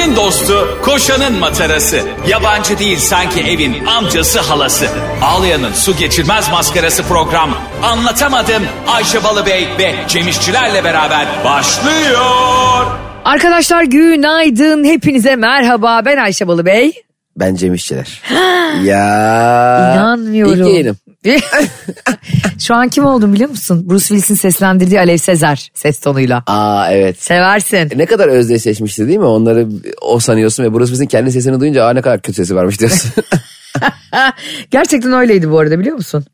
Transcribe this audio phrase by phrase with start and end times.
[0.00, 2.00] Ayşe'nin dostu, koşanın matarası.
[2.28, 4.86] Yabancı değil sanki evin amcası halası.
[5.22, 7.50] Ağlayan'ın su geçirmez maskarası program.
[7.82, 12.86] Anlatamadım Ayşe Balıbey ve Cemişçilerle beraber başlıyor.
[13.24, 14.84] Arkadaşlar günaydın.
[14.84, 16.02] Hepinize merhaba.
[16.04, 16.92] Ben Ayşe Balıbey.
[17.36, 18.22] Ben Cem İşçiler.
[18.84, 19.92] ya.
[19.94, 20.60] İnanmıyorum.
[20.60, 20.96] İlk yayınım.
[22.58, 23.90] Şu an kim oldum biliyor musun?
[23.90, 26.42] Bruce Willis'in seslendirdiği Alev Sezer ses tonuyla.
[26.46, 27.22] Aa evet.
[27.22, 27.90] Seversin.
[27.96, 29.24] Ne kadar özdeşleşmişti değil mi?
[29.24, 29.68] Onları
[30.00, 33.10] o sanıyorsun ve Bruce Willis'in kendi sesini duyunca aa ne kadar kötü sesi varmış diyorsun.
[34.70, 36.24] Gerçekten öyleydi bu arada biliyor musun?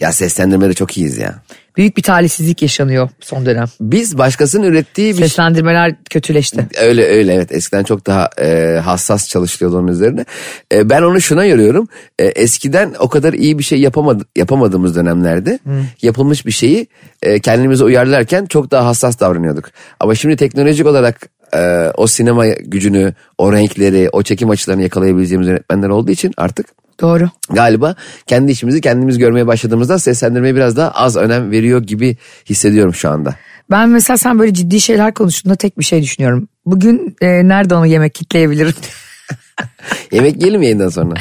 [0.00, 1.42] Ya seslendirmede çok iyiyiz ya.
[1.76, 3.66] Büyük bir talihsizlik yaşanıyor son dönem.
[3.80, 6.68] Biz başkasının ürettiği bir Seslendirmeler kötüleşti.
[6.80, 10.24] Öyle öyle evet eskiden çok daha e, hassas çalışılıyordu onun üzerine.
[10.72, 11.88] E, ben onu şuna yoruyorum.
[12.18, 15.58] E, eskiden o kadar iyi bir şey yapamadı, yapamadığımız dönemlerde
[16.02, 16.86] yapılmış bir şeyi
[17.22, 19.70] e, kendimize uyarlarken çok daha hassas davranıyorduk.
[20.00, 25.88] Ama şimdi teknolojik olarak e, o sinema gücünü, o renkleri, o çekim açılarını yakalayabileceğimiz yönetmenler
[25.88, 26.66] olduğu için artık
[27.00, 27.30] Doğru.
[27.50, 27.94] galiba
[28.26, 32.16] kendi işimizi kendimiz görmeye başladığımızda seslendirmeye biraz daha az önem veriyor gibi
[32.50, 33.34] hissediyorum şu anda.
[33.70, 36.48] Ben mesela sen böyle ciddi şeyler konuştuğunda tek bir şey düşünüyorum.
[36.66, 38.74] Bugün e, nerede onu yemek kitleyebilirim?
[40.12, 41.14] Yemek yiyelim yayından sonra.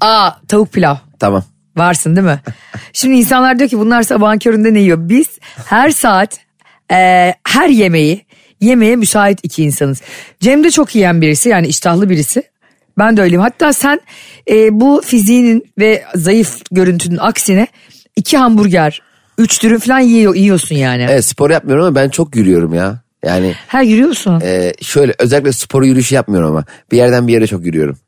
[0.00, 0.96] Aa tavuk pilav.
[1.18, 1.44] Tamam.
[1.76, 2.40] Varsın değil mi?
[2.92, 4.98] Şimdi insanlar diyor ki bunlar sabahın köründe ne yiyor?
[5.00, 5.26] Biz
[5.66, 6.38] her saat
[6.92, 8.26] e, her yemeği
[8.60, 10.02] yemeye müsait iki insanız.
[10.40, 12.42] Cem de çok yiyen birisi yani iştahlı birisi.
[12.98, 13.40] Ben de öyleyim.
[13.40, 14.00] Hatta sen
[14.50, 17.66] e, bu fiziğinin ve zayıf görüntünün aksine
[18.16, 19.02] iki hamburger,
[19.38, 21.06] üç dürüm falan yiyor, yiyorsun yani.
[21.10, 23.00] Evet spor yapmıyorum ama ben çok yürüyorum ya.
[23.24, 24.40] Yani Her yürüyorsun.
[24.40, 27.98] e, şöyle özellikle spor yürüyüşü yapmıyorum ama bir yerden bir yere çok yürüyorum.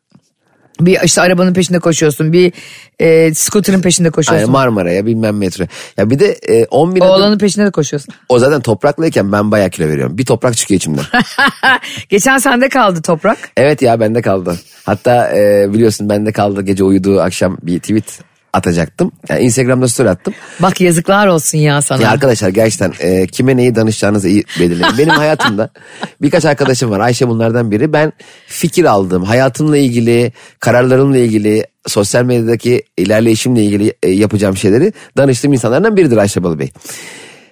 [0.80, 2.32] Bir işte arabanın peşinde koşuyorsun.
[2.32, 2.52] Bir
[2.98, 4.50] e, scooter'ın peşinde koşuyorsun.
[4.50, 5.64] Marmara'ya bilmem metro.
[5.96, 8.14] Ya bir de e, 10 bin adım, Oğlanın peşinde de koşuyorsun.
[8.28, 10.19] o zaten topraklayken ben bayağı kilo veriyorum.
[10.19, 11.04] Bir toprak çıkıyor içimden.
[12.08, 13.38] Geçen sende kaldı toprak.
[13.56, 14.56] evet ya bende kaldı.
[14.84, 18.20] Hatta e, biliyorsun bende kaldı gece uyuduğu akşam bir tweet
[18.57, 19.12] atacaktım.
[19.28, 20.34] Yani Instagram'da story attım.
[20.61, 22.03] Bak yazıklar olsun ya sana.
[22.03, 24.99] Ya arkadaşlar gerçekten e, kime neyi danışacağınızı iyi belirleyin.
[24.99, 25.71] Benim hayatımda
[26.22, 27.00] birkaç arkadaşım var.
[27.00, 27.93] Ayşe bunlardan biri.
[27.93, 28.12] Ben
[28.47, 29.22] fikir aldım.
[29.25, 36.43] Hayatımla ilgili, kararlarımla ilgili, sosyal medyadaki ilerleyişimle ilgili e, yapacağım şeyleri danıştığım insanlardan biridir Ayşe
[36.43, 36.71] Balıbey.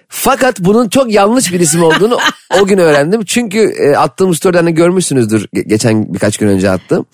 [0.09, 2.17] Fakat bunun çok yanlış bir isim olduğunu
[2.61, 3.25] o gün öğrendim.
[3.25, 7.05] Çünkü e, attığım story'den de görmüşsünüzdür ge- geçen birkaç gün önce attım.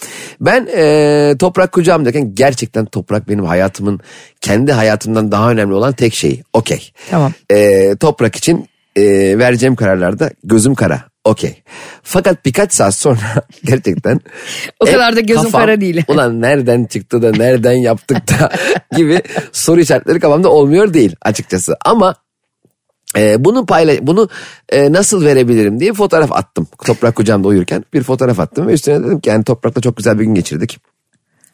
[0.41, 3.99] Ben e, toprak kucağımdayken gerçekten toprak benim hayatımın
[4.41, 6.41] kendi hayatımdan daha önemli olan tek şey.
[6.53, 6.91] Okey.
[7.09, 7.33] Tamam.
[7.51, 9.03] E, toprak için e,
[9.37, 11.03] vereceğim kararlarda gözüm kara.
[11.23, 11.63] Okey.
[12.03, 13.19] Fakat birkaç saat sonra
[13.65, 14.19] gerçekten...
[14.79, 16.03] O hep kadar da gözüm kara değil.
[16.07, 18.51] Ulan nereden çıktı da nereden yaptık da
[18.97, 21.77] gibi soru işaretleri kafamda olmuyor değil açıkçası.
[21.85, 22.15] Ama
[23.17, 24.29] e, bunu paylaş, bunu
[24.69, 26.67] e, nasıl verebilirim diye fotoğraf attım.
[26.85, 30.25] Toprak kucağımda uyurken bir fotoğraf attım ve üstüne dedim ki yani toprakla çok güzel bir
[30.25, 30.79] gün geçirdik.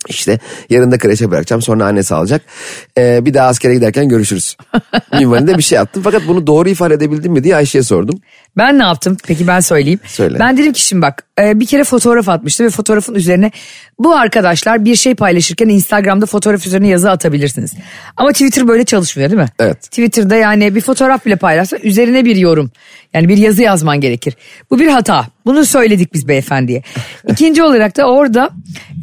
[0.10, 2.42] İşte yarın da kreşe bırakacağım sonra annesi alacak.
[2.98, 4.58] E, bir daha askere giderken görüşürüz.
[5.14, 6.04] Minvalinde bir şey attım.
[6.04, 8.20] Fakat bunu doğru ifade edebildim mi diye Ayşe'ye sordum.
[8.58, 9.18] Ben ne yaptım?
[9.28, 10.00] Peki ben söyleyeyim.
[10.06, 10.40] Söyle.
[10.40, 13.52] Ben dedim ki şimdi bak e, bir kere fotoğraf atmıştı ve fotoğrafın üzerine
[14.00, 17.74] bu arkadaşlar bir şey paylaşırken Instagram'da fotoğraf üzerine yazı atabilirsiniz.
[18.18, 19.50] Ama Twitter böyle çalışmıyor değil mi?
[19.60, 19.82] Evet.
[19.82, 22.72] Twitter'da yani bir fotoğraf bile paylaşsa üzerine bir yorum
[23.14, 24.38] yani bir yazı yazman gerekir.
[24.72, 25.28] Bu bir hata.
[25.46, 26.84] Bunu söyledik biz beyefendiye.
[27.28, 28.50] İkinci olarak da orada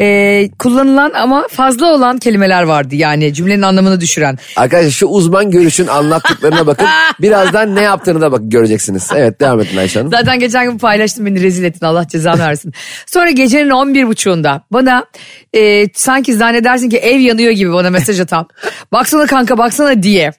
[0.01, 2.95] e, kullanılan ama fazla olan kelimeler vardı.
[2.95, 4.39] Yani cümlenin anlamını düşüren.
[4.57, 6.87] Arkadaşlar şu uzman görüşün anlattıklarına bakın.
[7.21, 9.11] Birazdan ne yaptığını da bak göreceksiniz.
[9.15, 10.13] Evet devam edin Ayşe Hanım.
[10.13, 12.73] Zaten geçen gün paylaştım beni rezil ettin Allah cezanı versin.
[13.07, 15.05] Sonra gecenin 11 buçuğunda bana
[15.53, 18.49] e, sanki zannedersin ki ev yanıyor gibi bana mesaj atan.
[18.93, 20.33] baksana kanka baksana diye.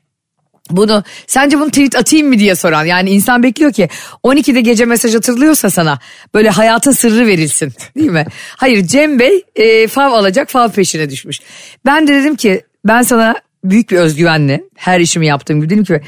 [0.70, 3.90] Bunu sence bunu tweet atayım mı diye soran yani insan bekliyor ki
[4.24, 6.00] 12'de gece mesaj atılıyorsa sana
[6.34, 8.26] böyle hayatın sırrı verilsin değil mi?
[8.58, 11.40] Hayır Cem Bey e, fav alacak fav peşine düşmüş.
[11.86, 16.02] Ben de dedim ki ben sana büyük bir özgüvenle her işimi yaptığım gibi dedim ki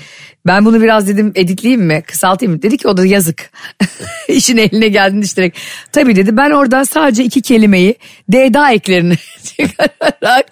[0.46, 2.62] ben bunu biraz dedim editleyeyim mi kısaltayım mı?
[2.62, 3.52] Dedi ki o da yazık.
[4.28, 5.58] İşin eline geldiğinde işte direkt.
[5.92, 7.96] Tabii dedi ben oradan sadece iki kelimeyi
[8.32, 10.52] D'da eklerini çıkararak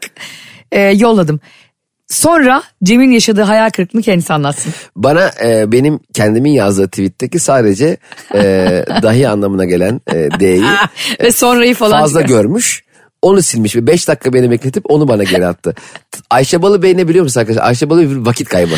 [0.71, 1.39] e, yolladım.
[2.09, 4.73] Sonra Cem'in yaşadığı hayal kırıklığını kendisi anlatsın.
[4.95, 7.97] Bana e, benim kendimin yazdığı tweetteki sadece
[8.35, 8.41] e,
[9.03, 10.63] dahi anlamına gelen e, D'yi
[11.23, 12.35] Ve sonrayı falan fazla çıkar.
[12.35, 12.85] görmüş.
[13.21, 15.75] Onu silmiş ve 5 dakika beni bekletip onu bana geri attı.
[16.29, 17.67] Ayşe Balı Bey ne biliyor musun arkadaşlar?
[17.67, 18.75] Ayşe Balı bir vakit kaybı.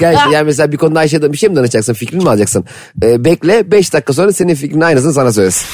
[0.00, 1.92] Gerçekten yani mesela bir konuda Ayşe'den bir şey mi danışacaksın?
[1.92, 2.64] Fikrini mi alacaksın?
[3.02, 5.66] Ee, bekle 5 dakika sonra senin fikrinin aynısını sana söylesin.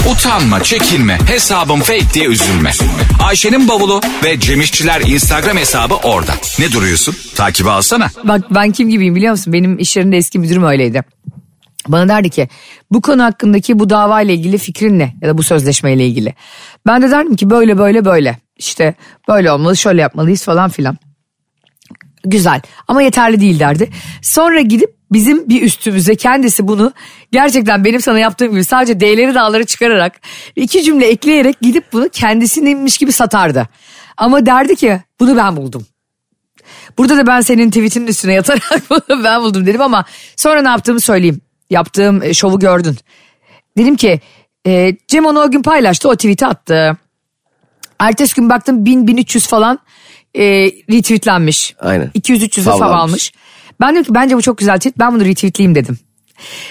[0.00, 2.70] Utanma, çekinme, hesabım fake diye üzülme.
[3.22, 6.32] Ayşe'nin bavulu ve Cemişçiler Instagram hesabı orada.
[6.58, 7.16] Ne duruyorsun?
[7.36, 8.08] Takibi alsana.
[8.24, 9.52] Bak ben kim gibiyim biliyor musun?
[9.52, 11.02] Benim iş yerinde eski müdürüm öyleydi.
[11.88, 12.48] Bana derdi ki
[12.90, 16.34] bu konu hakkındaki bu davayla ilgili fikrin ne ya da bu sözleşmeyle ilgili.
[16.86, 18.94] Ben de derdim ki böyle böyle böyle işte
[19.28, 20.96] böyle olmalı şöyle yapmalıyız falan filan.
[22.24, 23.90] Güzel ama yeterli değil derdi.
[24.22, 26.92] Sonra gidip bizim bir üstümüze kendisi bunu
[27.32, 30.20] gerçekten benim sana yaptığım gibi sadece D'leri dağları çıkararak
[30.56, 33.68] iki cümle ekleyerek gidip bunu kendisininmiş gibi satardı.
[34.16, 35.86] Ama derdi ki bunu ben buldum.
[36.98, 40.04] Burada da ben senin tweetinin üstüne yatarak bunu ben buldum dedim ama
[40.36, 41.40] sonra ne yaptığımı söyleyeyim.
[41.70, 42.96] Yaptığım e, şovu gördün.
[43.76, 44.20] Dedim ki
[44.66, 46.96] e, Cem onu o gün paylaştı o tweet'i attı.
[47.98, 49.78] Ertesi gün baktım 1000-1300 falan
[50.34, 51.74] e, retweetlenmiş.
[51.80, 52.10] Aynen.
[52.14, 53.32] 200-300'e Fav fav almış.
[53.80, 55.98] Ben dedim ki bence bu çok güzel tweet ben bunu retweetleyeyim dedim.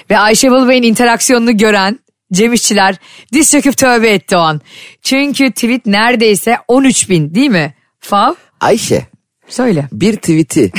[0.10, 2.00] Ve Ayşe Balıbey'in interaksiyonunu gören
[2.34, 2.96] Cem İşçiler
[3.34, 4.62] diz çöküp tövbe etti o an.
[5.02, 7.74] Çünkü tweet neredeyse 13 bin değil mi?
[8.00, 9.06] Fav Ayşe
[9.48, 9.88] söyle.
[9.92, 10.72] bir tweet'i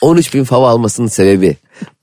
[0.00, 1.56] 13 bin fav almasının sebebi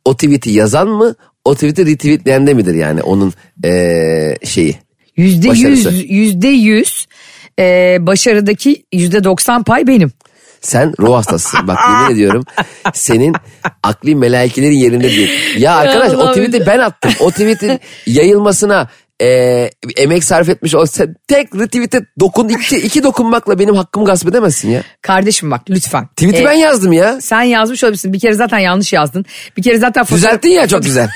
[0.05, 3.33] o tweet'i yazan mı o tweet'i retweetleyen de midir yani onun
[3.63, 4.75] eee, şeyi?
[5.17, 7.07] Yüzde yüz, yüzde yüz
[7.99, 10.11] başarıdaki yüzde doksan pay benim.
[10.65, 11.67] Sen ruh hastasısın.
[11.67, 12.43] Bak yemin ediyorum
[12.93, 13.35] senin
[13.83, 15.29] akli melaikelerin yerinde değil.
[15.57, 17.11] Ya arkadaş o tweet'i ben attım.
[17.19, 18.87] O tweet'in yayılmasına
[19.21, 19.27] e,
[19.97, 20.85] emek sarf etmiş ol.
[20.85, 24.81] Sen tek retweet'e dokun, iki, iki dokunmakla benim hakkımı gasp edemezsin ya.
[25.01, 26.07] Kardeşim bak lütfen.
[26.07, 27.21] Tweet'i E, ben yazdım ya.
[27.21, 28.13] Sen yazmış olabilirsin.
[28.13, 29.25] Bir kere zaten yanlış yazdın.
[29.57, 31.09] Bir kere zaten fotoğraf- Düzelttin ya çok güzel.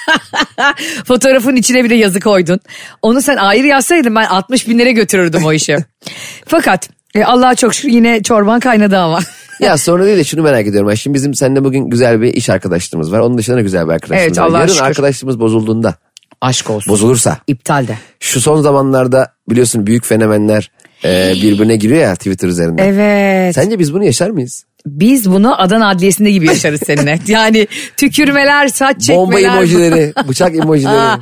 [1.05, 2.59] Fotoğrafın içine bir de yazı koydun.
[3.01, 5.77] Onu sen ayrı yazsaydın ben 60 binlere götürürdüm o işi.
[6.45, 9.19] Fakat e, Allah'a çok şükür yine çorban kaynadı ama.
[9.59, 10.97] Ya sonra değil de şunu merak ediyorum.
[10.97, 13.19] Şimdi bizim seninle bugün güzel bir iş arkadaşlığımız var.
[13.19, 14.43] Onun dışında da güzel bir arkadaşlığımız Evet, var.
[14.47, 14.85] Allah'a Yarın şükür.
[14.85, 15.95] arkadaşlığımız bozulduğunda,
[16.41, 16.91] Aşk olsun.
[16.93, 17.97] bozulursa İptal de.
[18.19, 20.71] şu son zamanlarda biliyorsun büyük fenomenler
[21.05, 22.83] e, birbirine giriyor ya Twitter üzerinde.
[22.83, 23.55] Evet.
[23.55, 24.65] Sence biz bunu yaşar mıyız?
[24.85, 27.19] Biz bunu Adana Adliyesi'nde gibi yaşarız seninle.
[27.27, 27.67] yani
[27.97, 29.19] tükürmeler, saç çekmeler.
[29.21, 30.95] Bomba emojileri, bıçak emojileri.
[30.95, 31.19] Aa,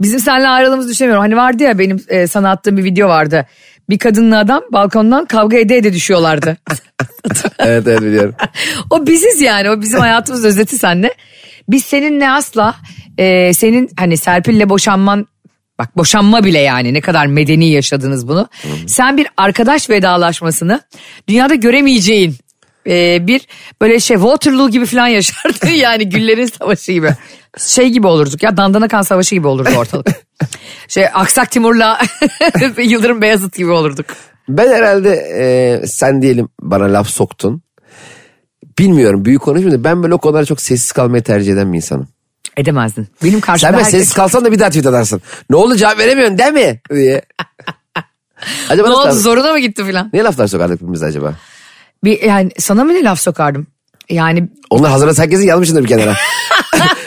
[0.00, 1.22] bizim seninle ayrılığımızı düşünemiyorum.
[1.22, 3.46] Hani vardı ya benim e, sana attığım bir video vardı.
[3.90, 6.56] Bir kadınla adam balkondan kavga ede ede düşüyorlardı.
[7.58, 8.34] evet evet biliyorum.
[8.90, 11.14] o biziz yani o bizim hayatımız özeti sende.
[11.68, 12.74] Biz seninle asla
[13.18, 15.26] e, senin hani Serpil'le boşanman
[15.78, 18.48] bak boşanma bile yani ne kadar medeni yaşadınız bunu.
[18.86, 20.80] Sen bir arkadaş vedalaşmasını
[21.28, 22.36] dünyada göremeyeceğin
[22.88, 23.40] e, bir
[23.80, 27.10] böyle şey Waterloo gibi falan yaşardın yani güllerin savaşı gibi.
[27.58, 30.06] Şey gibi olurduk ya Dandana Kan Savaşı gibi olurdu ortalık.
[30.88, 32.00] şey Aksak Timur'la
[32.78, 34.06] Yıldırım Beyazıt gibi olurduk.
[34.48, 35.10] Ben herhalde
[35.82, 37.62] e, sen diyelim bana laf soktun.
[38.78, 42.08] Bilmiyorum büyük konuşmayayım da ben böyle o konulara çok sessiz kalmayı tercih eden bir insanım.
[42.56, 43.08] Edemezdin.
[43.24, 45.22] Benim karşımda Sen ben herkes- sessiz kalsan da bir daha tweet atarsın.
[45.50, 46.80] Ne oldu cevap veremiyorsun değil mi?
[46.94, 47.22] diye.
[48.68, 50.10] acaba Ne oldu laf- zoruna mı gitti falan?
[50.12, 51.34] Niye laflar sokardık birbirimize acaba?
[52.04, 53.66] Bir, yani sana mı ne laf sokardım?
[54.10, 56.16] Yani Onlar hazırda herkesin yazmışsındır bir kenara.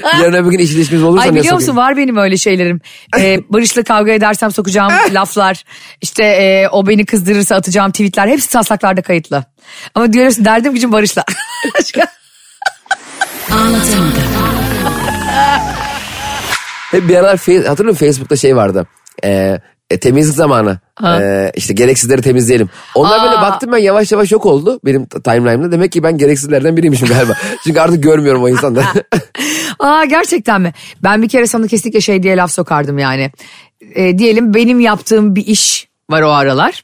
[0.21, 1.88] Yarın öbür gün iş ilişkimiz olursa ay ne biliyor musun sokayım?
[1.88, 2.81] var benim öyle şeylerim.
[3.19, 5.63] Ee, Barış'la kavga edersem sokacağım laflar.
[6.01, 8.27] İşte e, o beni kızdırırsa atacağım tweetler.
[8.27, 9.43] Hepsi taslaklarda kayıtlı.
[9.95, 11.23] Ama diyorsun derdim gücüm Barış'la.
[11.79, 12.07] Başka?
[16.91, 18.88] Hep bir aralar hatırlıyor musun Facebook'ta şey vardı.
[19.23, 19.59] Ee,
[19.89, 20.79] e, temizlik zamanı.
[21.03, 22.69] Ee, işte gereksizleri temizleyelim.
[22.95, 23.42] Onlar böyle Aa.
[23.42, 25.71] baktım ben yavaş yavaş yok oldu benim t- timeline'da.
[25.71, 27.33] Demek ki ben gereksizlerden biriymişim galiba.
[27.63, 28.86] Çünkü artık görmüyorum o insanları.
[29.80, 30.74] Aa gerçekten mi?
[31.03, 33.31] Ben bir kere sana kesinlikle şey diye laf sokardım yani.
[33.95, 36.84] Ee, diyelim benim yaptığım bir iş var o aralar.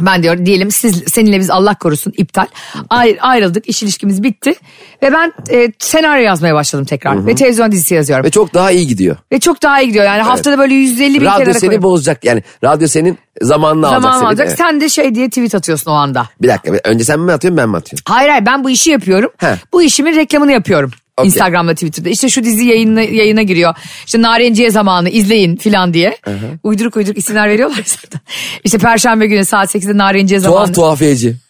[0.00, 2.46] Ben diyorum diyelim siz seninle biz Allah korusun iptal.
[2.90, 4.54] Ayr, ayrıldık iş ilişkimiz bitti.
[5.02, 7.26] Ve ben e, senaryo yazmaya başladım tekrar.
[7.26, 8.24] Ve televizyon dizisi yazıyorum.
[8.24, 9.16] Ve Ve, çok daha iyi gidiyor.
[9.40, 12.88] çok daha iyi gidiyor yani haftada böyle 150 bin Radyo kere seni bozacak yani radyo
[12.88, 14.12] senin zamanını alacak.
[14.12, 14.46] Alacak.
[14.48, 14.58] Evet.
[14.58, 16.28] Sen de şey diye tweet atıyorsun o anda.
[16.42, 18.02] Bir dakika önce sen mi atıyorsun ben mi atıyorum?
[18.08, 19.30] Hayır hayır ben bu işi yapıyorum.
[19.38, 19.54] He.
[19.72, 20.90] Bu işimin reklamını yapıyorum.
[21.18, 21.28] Okey.
[21.28, 22.08] Instagram'da Twitter'da.
[22.08, 23.74] İşte şu dizi yayına, yayına giriyor.
[24.06, 26.18] İşte Narenciye zamanı izleyin filan diye.
[26.62, 28.20] Uyduruk uyduruk isimler veriyorlar zaten.
[28.64, 31.36] İşte Perşembe günü saat 8'de Narenciye zamanı Tuhaf tuhafiyeci.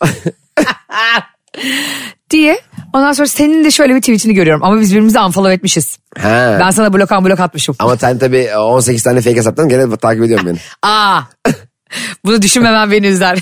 [2.31, 2.61] diye.
[2.93, 4.65] Ondan sonra senin de şöyle bir tweetini görüyorum.
[4.65, 5.99] Ama biz birbirimizi unfollow etmişiz.
[6.19, 6.57] ha.
[6.61, 7.77] Ben sana blokan blok atmışım.
[7.79, 10.59] Ama sen tabii 18 tane fake hesaptan gene takip ediyorum beni.
[10.83, 11.21] Aa.
[12.25, 13.39] Bunu düşünmemen beni üzer.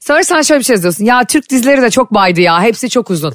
[0.00, 1.04] Sonra sen şöyle bir şey yazıyorsun.
[1.04, 2.62] Ya Türk dizileri de çok baydı ya.
[2.62, 3.34] Hepsi çok uzun.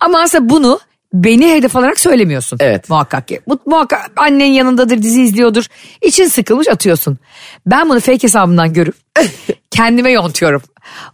[0.00, 0.80] Ama aslında bunu
[1.12, 2.58] beni hedef alarak söylemiyorsun.
[2.60, 2.90] Evet.
[2.90, 3.40] Muhakkak ki.
[3.46, 5.64] Bu, muhakkak annen yanındadır dizi izliyordur.
[6.02, 7.18] İçin sıkılmış atıyorsun.
[7.66, 8.94] Ben bunu fake hesabımdan görüp
[9.70, 10.62] kendime yontuyorum.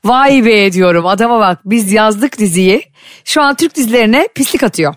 [0.05, 2.83] Vay be diyorum adama bak biz yazdık diziyi.
[3.25, 4.95] Şu an Türk dizilerine pislik atıyor.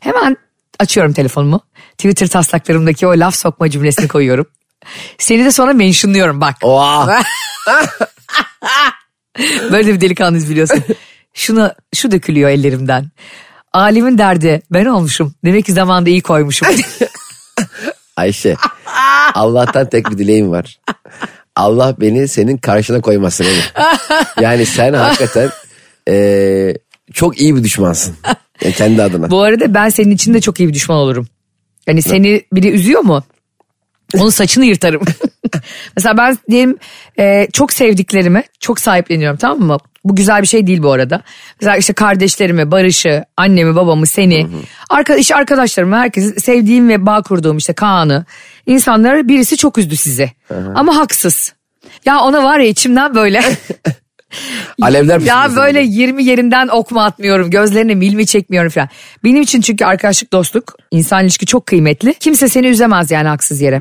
[0.00, 0.36] Hemen
[0.78, 1.60] açıyorum telefonumu.
[1.98, 4.46] Twitter taslaklarımdaki o laf sokma cümlesini koyuyorum.
[5.18, 6.56] Seni de sonra mentionlıyorum bak.
[6.62, 7.22] Oha.
[9.72, 10.84] Böyle bir delikanlıyız biliyorsun.
[11.34, 13.10] Şunu, şu dökülüyor ellerimden.
[13.74, 15.34] Alimin derdi ben olmuşum.
[15.44, 16.68] Demek ki zamanda iyi koymuşum.
[18.16, 18.54] Ayşe
[19.34, 20.80] Allah'tan tek bir dileğim var.
[21.56, 23.44] Allah beni senin karşına koymasın.
[23.44, 23.86] Emin.
[24.40, 25.50] Yani sen hakikaten
[26.08, 26.78] eee,
[27.12, 28.16] çok iyi bir düşmansın.
[28.62, 29.30] Yani kendi adına.
[29.30, 31.26] Bu arada ben senin için de çok iyi bir düşman olurum.
[31.86, 33.22] Yani seni biri üzüyor mu?
[34.14, 35.02] Onun saçını yırtarım.
[35.96, 36.78] Mesela ben diyelim
[37.18, 39.78] e, çok sevdiklerimi çok sahipleniyorum tamam mı?
[40.04, 41.22] Bu güzel bir şey değil bu arada.
[41.60, 44.46] Mesela işte kardeşlerimi, Barış'ı, annemi, babamı, seni,
[44.90, 48.24] arka, iş arkadaşlarımı, herkesi sevdiğim ve bağ kurduğum işte Kaan'ı.
[48.66, 50.32] insanları birisi çok üzdü sizi.
[50.74, 51.52] Ama haksız.
[52.04, 53.42] Ya ona var ya içimden böyle
[54.82, 55.94] Alevler ya böyle beni.
[55.94, 57.50] 20 yerinden okma atmıyorum.
[57.50, 58.88] Gözlerine milmi çekmiyorum falan.
[59.24, 62.14] Benim için çünkü arkadaşlık, dostluk, insan ilişki çok kıymetli.
[62.14, 63.80] Kimse seni üzemez yani haksız yere.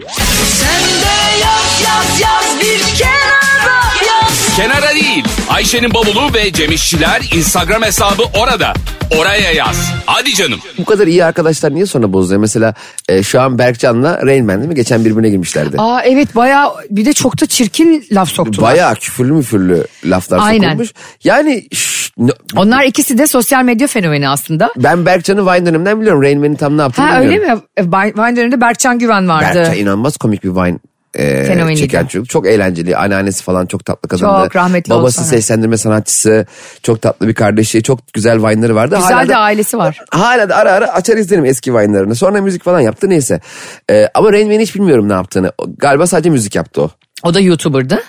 [4.55, 5.23] Kenara değil.
[5.49, 8.73] Ayşe'nin bavulu ve Cemişçiler Instagram hesabı orada.
[9.19, 9.91] Oraya yaz.
[10.05, 10.59] Hadi canım.
[10.77, 12.41] Bu kadar iyi arkadaşlar niye sonra bozuyor?
[12.41, 12.73] Mesela
[13.09, 14.75] e, şu an Berkcan'la Rain Man değil mi?
[14.75, 15.75] Geçen birbirine girmişlerdi.
[15.79, 18.71] Aa evet bayağı bir de çok da çirkin laf soktular.
[18.71, 20.67] Bayağı küfürlü müfürlü laflar Aynen.
[20.67, 20.93] sokulmuş.
[21.23, 24.69] Yani şş, no- Onlar ikisi de sosyal medya fenomeni aslında.
[24.77, 26.21] ben Berkcan'ı Vine döneminden biliyorum.
[26.23, 27.63] Rain Man'in tam ne yaptığını Ha öyle bilmiyorum.
[27.77, 27.93] mi?
[28.17, 29.55] Vine döneminde Berkcan Güven vardı.
[29.55, 30.77] Berkcan inanılmaz komik bir Vine
[31.17, 32.29] e, çeken çocuk.
[32.29, 32.97] Çok eğlenceli.
[32.97, 34.43] Anneannesi falan çok tatlı kadındı.
[34.43, 35.27] Çok rahmetli Babası sonra.
[35.27, 36.45] seslendirme sanatçısı.
[36.83, 37.83] Çok tatlı bir kardeşi.
[37.83, 38.95] Çok güzel Vine'ları vardı.
[38.95, 39.99] Güzel Hala de da- ailesi var.
[40.11, 42.15] Hala da ara ara açar izlerim eski Vine'larını.
[42.15, 43.41] Sonra müzik falan yaptı neyse.
[43.89, 45.51] Ee, ama Rain Man'i hiç bilmiyorum ne yaptığını.
[45.77, 46.89] Galiba sadece müzik yaptı o.
[47.23, 47.99] O da YouTuber'dı.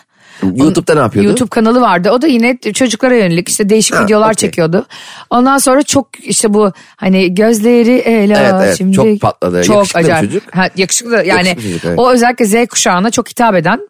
[0.56, 1.28] YouTube'da ne yapıyordu?
[1.28, 2.10] YouTube kanalı vardı.
[2.10, 4.34] O da yine çocuklara yönelik işte değişik Ha, videolar okey.
[4.34, 4.86] çekiyordu.
[5.30, 8.78] Ondan sonra çok işte bu hani gözleri ela Evet, evet.
[8.78, 8.96] şimdi.
[8.96, 9.62] Çok patladı.
[9.64, 10.30] Çok Yakışıklı acayip.
[10.30, 10.56] çocuk.
[10.56, 11.98] Ha, yakışıklı yani Yakışıklı çocuk, evet.
[11.98, 13.88] o özellikle Z kuşağına çok hitap eden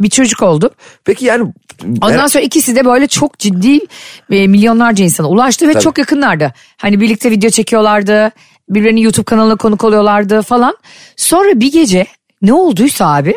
[0.00, 0.70] bir çocuk oldu.
[1.04, 1.52] Peki yani...
[2.02, 3.80] Ondan sonra ikisi de böyle çok ciddi
[4.30, 5.82] e, milyonlarca insana ulaştı ve Tabii.
[5.82, 6.52] çok yakınlardı.
[6.76, 8.30] Hani birlikte video çekiyorlardı.
[8.68, 10.76] Birbirlerinin YouTube kanalına konuk oluyorlardı falan.
[11.16, 12.06] Sonra bir gece
[12.42, 13.34] ne olduysa abi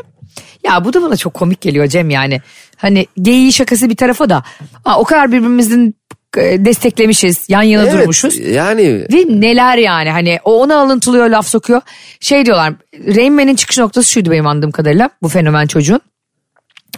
[0.68, 2.42] ya bu da bana çok komik geliyor Cem yani.
[2.78, 4.44] Hani geyiği şakası bir tarafa da
[4.86, 5.96] aa, o kadar birbirimizin
[6.38, 8.38] e, desteklemişiz yan yana Evet, durmuşuz.
[8.40, 11.82] yani Ve neler yani hani o ona alıntılıyor laf sokuyor.
[12.20, 12.74] Şey diyorlar
[13.16, 16.02] Rain Man'in çıkış noktası şuydu benim anladığım kadarıyla bu fenomen çocuğun.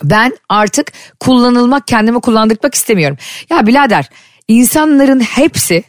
[0.04, 3.18] Ben artık kullanılmak kendimi kullandırmak istemiyorum.
[3.50, 4.10] Ya birader
[4.48, 5.84] insanların hepsi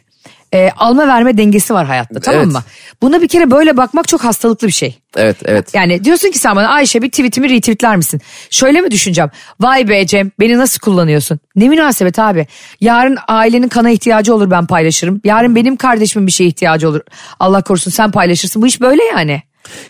[0.53, 2.53] e, alma verme dengesi var hayatta tamam Evet.
[2.53, 2.63] mı?
[3.01, 4.99] Buna bir kere böyle bakmak çok hastalıklı bir şey.
[5.15, 5.69] evet evet.
[5.73, 8.21] Yani diyorsun ki sen bana Ayşe bir tweetimi retweetler misin?
[8.49, 9.29] Şöyle mi düşüneceğim?
[9.59, 11.39] Vay be Cem beni nasıl kullanıyorsun?
[11.55, 12.47] Ne münasebet abi.
[12.81, 15.21] Yarın ailenin kana ihtiyacı olur ben paylaşırım.
[15.23, 17.01] Yarın benim kardeşimin bir şeye ihtiyacı olur.
[17.39, 18.61] Allah korusun sen paylaşırsın.
[18.61, 19.41] Bu iş böyle yani.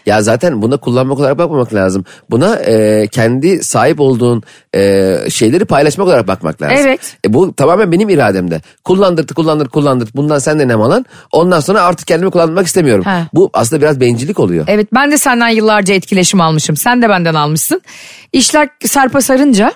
[0.05, 2.05] Ya zaten buna kullanmak olarak bakmamak lazım.
[2.29, 4.43] Buna e, kendi sahip olduğun
[4.75, 6.77] e, şeyleri paylaşmak olarak bakmak lazım.
[6.79, 7.17] Evet.
[7.25, 8.61] E, bu tamamen benim irademde.
[8.83, 10.15] Kullandırt, kullandırt, kullandırt.
[10.15, 11.05] Bundan sen de nem alan.
[11.31, 13.03] Ondan sonra artık kendimi kullanmak istemiyorum.
[13.03, 13.27] Ha.
[13.33, 14.65] Bu aslında biraz bencillik oluyor.
[14.67, 16.77] Evet ben de senden yıllarca etkileşim almışım.
[16.77, 17.81] Sen de benden almışsın.
[18.33, 19.73] İşler sarpa sarınca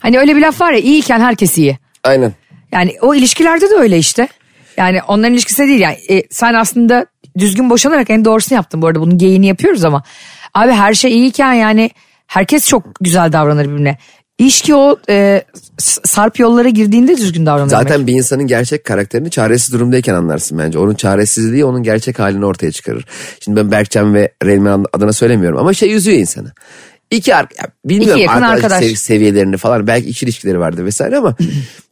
[0.00, 1.78] hani öyle bir laf var ya iyiyken herkes iyi.
[2.04, 2.32] Aynen.
[2.72, 4.28] Yani o ilişkilerde de öyle işte.
[4.76, 5.96] Yani onların ilişkisi de değil yani.
[6.10, 7.06] E, sen aslında
[7.38, 9.00] düzgün boşanarak en doğrusunu yaptın bu arada.
[9.00, 10.02] Bunun geyini yapıyoruz ama.
[10.54, 11.90] Abi her şey iyiyken yani
[12.26, 13.98] herkes çok güzel davranır birbirine.
[14.38, 15.44] İş ki o e,
[15.78, 17.68] sarp yollara girdiğinde düzgün davranır.
[17.70, 18.06] Zaten demek.
[18.06, 20.78] bir insanın gerçek karakterini çaresiz durumdayken anlarsın bence.
[20.78, 23.04] Onun çaresizliği onun gerçek halini ortaya çıkarır.
[23.40, 26.52] Şimdi ben Berkcan ve Reynmen adına söylemiyorum ama şey üzüyor insanı.
[27.10, 27.46] İki ar-
[27.84, 28.84] bilmiyorum İki yakın arkadaş.
[28.84, 31.36] sev- seviyelerini falan belki iç ilişkileri vardı vesaire ama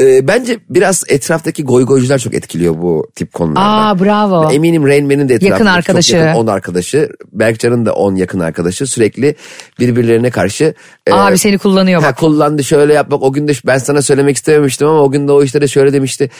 [0.00, 3.60] e, bence biraz etraftaki goygoycular çok etkiliyor bu tip konularda.
[3.60, 4.50] Aa bravo.
[4.52, 6.12] Eminim Rain Man'in de etrafında Yakın arkadaşı.
[6.12, 7.08] Çok yakın 10 arkadaşı.
[7.32, 8.86] Berkcan'ın da 10 yakın arkadaşı.
[8.86, 9.34] Sürekli
[9.80, 10.74] birbirlerine karşı.
[11.06, 12.18] e, Abi seni kullanıyor Ha, bak.
[12.18, 15.32] kullandı şöyle yap bak o gün de ben sana söylemek istememiştim ama o gün de
[15.32, 16.30] o işte de şöyle demişti.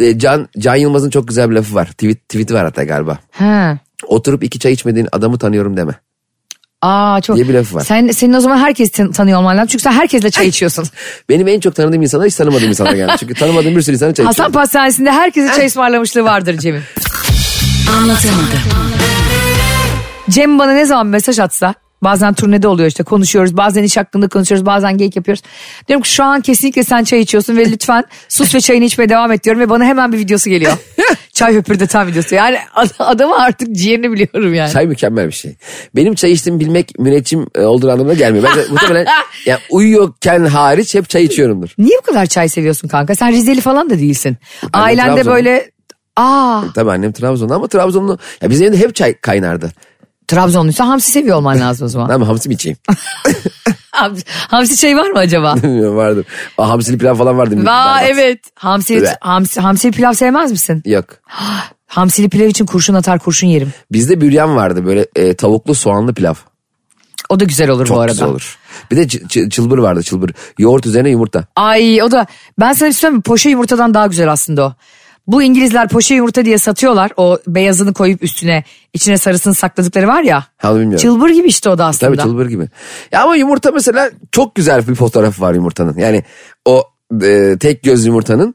[0.00, 1.86] E, Can, Can Yılmaz'ın çok güzel bir lafı var.
[1.86, 3.18] Tweet, tweet'i var hatta galiba.
[3.30, 3.78] Ha.
[4.06, 5.92] Oturup iki çay içmediğin adamı tanıyorum deme.
[6.84, 7.36] Aa çok.
[7.36, 7.80] diye bir lafı var.
[7.84, 9.68] Sen, senin o zaman herkes tan- tanıyor olman lazım.
[9.68, 10.84] Çünkü sen herkesle çay içiyorsun.
[11.28, 13.12] Benim en çok tanıdığım insanlar hiç tanımadığım insanlar geldi.
[13.20, 14.52] Çünkü tanımadığım bir sürü insana çay Hasan içiyorum.
[14.52, 16.82] Pastanesi'nde herkese çay ısmarlamışlığı vardır Cem'in.
[17.96, 18.48] Anlatamadım.
[20.30, 24.66] Cem bana ne zaman mesaj atsa bazen turnede oluyor işte konuşuyoruz bazen iş hakkında konuşuyoruz
[24.66, 25.42] bazen geyik yapıyoruz.
[25.88, 29.32] Diyorum ki şu an kesinlikle sen çay içiyorsun ve lütfen sus ve çayını içmeye devam
[29.32, 30.72] et diyorum ve bana hemen bir videosu geliyor.
[31.34, 34.72] çay höpürdeten videosu yani ad- adamı artık ciğerini biliyorum yani.
[34.72, 35.56] Çay mükemmel bir şey.
[35.96, 38.44] Benim çay içtiğimi bilmek müneccim e, olduğu anlamına gelmiyor.
[38.44, 39.06] Ben de muhtemelen
[39.46, 41.68] yani uyuyorken hariç hep çay içiyorumdur.
[41.78, 43.14] Niye bu kadar çay seviyorsun kanka?
[43.14, 44.36] Sen Rizeli falan da değilsin.
[44.72, 45.34] Ailende Trabzonlu.
[45.34, 45.70] böyle
[46.16, 48.18] aa Tabii annem Trabzonlu ama Trabzonlu.
[48.42, 49.72] Ya bizim evde hep çay kaynardı.
[50.28, 52.20] Trabzonluysa hamsi seviyor olman lazım o zaman.
[52.20, 52.78] Mi hamsi mi içeyim?
[54.48, 55.54] hamsi çayı var mı acaba?
[55.62, 56.26] Bilmiyorum vardır.
[56.58, 57.70] Aa, hamsili pilav falan vardı.
[57.70, 58.40] Aa evet.
[58.54, 59.16] Hamsi, Evet.
[59.20, 60.82] hamsi, hamsili pilav sevmez misin?
[60.86, 61.04] Yok.
[61.86, 63.72] Hamsili pilav için kurşun atar kurşun yerim.
[63.92, 66.34] Bizde büryan vardı böyle e, tavuklu soğanlı pilav.
[67.28, 68.12] O da güzel olur Çok bu arada.
[68.12, 68.58] güzel olur.
[68.90, 70.30] Bir de çı- çı- çılbır vardı çılbır.
[70.58, 71.44] Yoğurt üzerine yumurta.
[71.56, 72.26] Ay o da
[72.60, 73.22] ben sana bir şey söyleyeyim mi?
[73.22, 74.74] Poşe yumurtadan daha güzel aslında o.
[75.26, 77.12] Bu İngilizler poşe yumurta diye satıyorlar.
[77.16, 80.46] O beyazını koyup üstüne içine sarısını sakladıkları var ya.
[80.56, 80.96] Ha, bilmiyorum.
[80.98, 82.12] Çılbır gibi işte o da aslında.
[82.16, 82.68] Tabii çılbır gibi.
[83.12, 85.98] Ya ama yumurta mesela çok güzel bir fotoğrafı var yumurtanın.
[85.98, 86.24] Yani
[86.64, 86.82] o
[87.22, 88.54] e, tek göz yumurtanın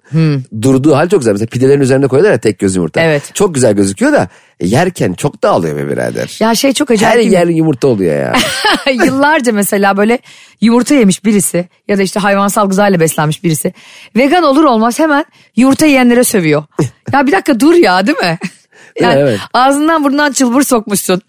[0.62, 1.32] durduğu hal çok güzel.
[1.32, 3.02] Mesela pidelerin üzerinde koyuyorlar ya tek göz yumurta.
[3.02, 3.32] Evet.
[3.34, 4.28] Çok güzel gözüküyor da
[4.62, 6.38] yerken çok dağılıyor be birader.
[6.40, 7.26] Ya şey çok Her acayip.
[7.28, 7.34] mi?
[7.34, 8.34] yer yumurta oluyor ya.
[9.06, 10.20] Yıllarca mesela böyle
[10.62, 13.74] yumurta yemiş birisi ya da işte hayvansal gıdayla beslenmiş birisi.
[14.16, 15.26] Vegan olur olmaz hemen
[15.56, 16.64] yumurta yiyenlere sövüyor.
[17.14, 18.38] ya bir dakika dur ya değil mi?
[19.02, 19.40] Yani Evet.
[19.54, 21.22] ağzından burnundan çılbır sokmuşsun.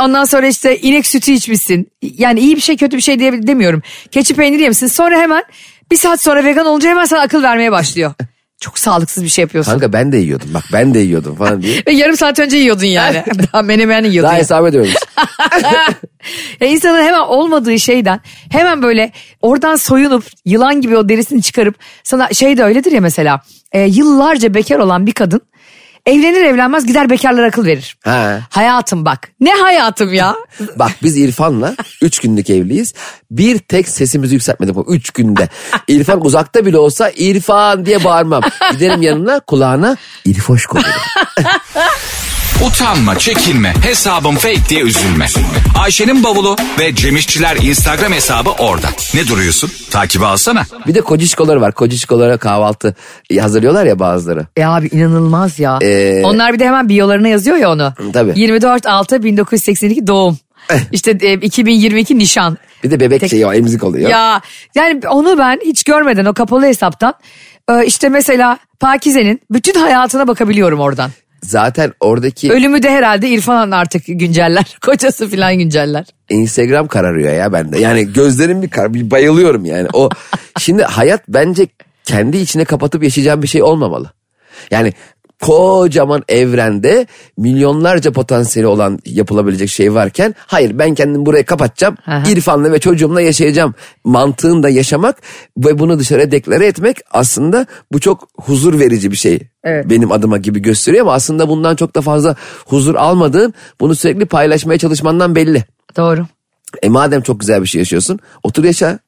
[0.00, 1.90] Ondan sonra işte inek sütü içmişsin.
[2.02, 3.82] Yani iyi bir şey kötü bir şey diye demiyorum.
[4.10, 4.86] Keçi peyniri yemişsin.
[4.86, 5.42] Sonra hemen
[5.90, 8.14] bir saat sonra vegan olunca hemen sana akıl vermeye başlıyor.
[8.60, 9.72] Çok sağlıksız bir şey yapıyorsun.
[9.72, 11.82] Kanka ben de yiyordum bak ben de yiyordum falan diye.
[11.86, 13.24] Ve yarım saat önce yiyordun yani.
[13.52, 14.22] Daha menemen yiyordun.
[14.22, 14.40] Daha yani.
[14.40, 14.94] hesap ediyoruz.
[16.60, 19.12] ya insanın hemen olmadığı şeyden hemen böyle
[19.42, 21.74] oradan soyunup yılan gibi o derisini çıkarıp
[22.04, 23.40] sana şey de öyledir ya mesela
[23.72, 25.40] e, yıllarca bekar olan bir kadın
[26.06, 27.96] evlenir evlenmez gider bekarlara akıl verir.
[28.04, 28.40] Ha.
[28.50, 30.36] Hayatım bak ne hayatım ya.
[30.76, 32.94] Bak biz İrfan'la 3 günlük evliyiz.
[33.30, 35.48] Bir tek sesimizi yükseltmedik bu 3 günde.
[35.88, 38.42] İrfan uzakta bile olsa İrfan diye bağırmam.
[38.72, 40.90] Giderim yanına kulağına İrfoş koyarım.
[42.66, 45.26] Utanma, çekinme, hesabım fake diye üzülme.
[45.78, 48.86] Ayşe'nin bavulu ve Cemişçiler Instagram hesabı orada.
[49.14, 49.70] Ne duruyorsun?
[49.90, 50.62] Takibi alsana.
[50.86, 51.72] Bir de kocişkoları var.
[51.74, 52.94] Kocişkolara kahvaltı
[53.40, 54.46] hazırlıyorlar ya bazıları.
[54.58, 55.78] Ya abi inanılmaz ya.
[55.82, 57.94] Ee, Onlar bir de hemen biyolarına yazıyor ya onu.
[58.12, 58.32] Tabii.
[58.40, 60.38] 24 6 1982 doğum.
[60.92, 62.58] işte e, 2022 nişan.
[62.84, 64.10] Bir de bebek Tek- şeyi o emzik oluyor.
[64.10, 64.40] Ya
[64.74, 67.14] yani onu ben hiç görmeden o kapalı hesaptan
[67.70, 71.10] e, işte mesela Pakize'nin bütün hayatına bakabiliyorum oradan.
[71.46, 74.76] Zaten oradaki Ölümü de herhalde İrfan artık günceller.
[74.80, 76.04] Kocası falan günceller.
[76.30, 77.78] Instagram kararıyor ya bende.
[77.78, 79.88] Yani gözlerim bir kar, bir bayılıyorum yani.
[79.92, 80.08] O
[80.58, 81.66] şimdi hayat bence
[82.04, 84.10] kendi içine kapatıp yaşayacağım bir şey olmamalı.
[84.70, 84.92] Yani
[85.42, 91.96] kocaman evrende milyonlarca potansiyeli olan yapılabilecek şey varken hayır ben kendimi buraya kapatacağım.
[92.06, 92.30] Aha.
[92.30, 93.74] İrfan'la ve çocuğumla yaşayacağım.
[94.04, 95.16] Mantığında yaşamak
[95.58, 99.40] ve bunu dışarı deklare etmek aslında bu çok huzur verici bir şey.
[99.64, 99.90] Evet.
[99.90, 104.78] Benim adıma gibi gösteriyor ama aslında bundan çok da fazla huzur almadığın bunu sürekli paylaşmaya
[104.78, 105.64] çalışmandan belli.
[105.96, 106.26] Doğru.
[106.82, 108.98] E madem çok güzel bir şey yaşıyorsun otur yaşa.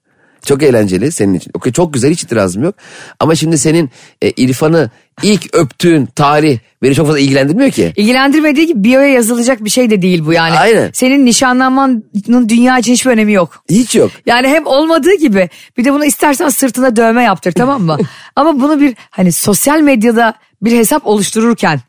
[0.47, 1.51] Çok eğlenceli senin için.
[1.55, 2.75] Okey çok güzel hiç itirazım yok.
[3.21, 3.91] Ama şimdi senin
[4.23, 4.91] e, İrfan'ı
[5.23, 7.93] ilk öptüğün tarih beni çok fazla ilgilendirmiyor ki.
[7.97, 10.59] İlgilendirmediği gibi biyoya yazılacak bir şey de değil bu yani.
[10.59, 10.91] Aynen.
[10.93, 13.65] Senin nişanlanmanın dünya için hiçbir önemi yok.
[13.71, 14.11] Hiç yok.
[14.27, 17.99] Yani hem olmadığı gibi bir de bunu istersen sırtına dövme yaptır tamam mı?
[18.37, 21.81] Ama bunu bir hani sosyal medyada bir hesap oluştururken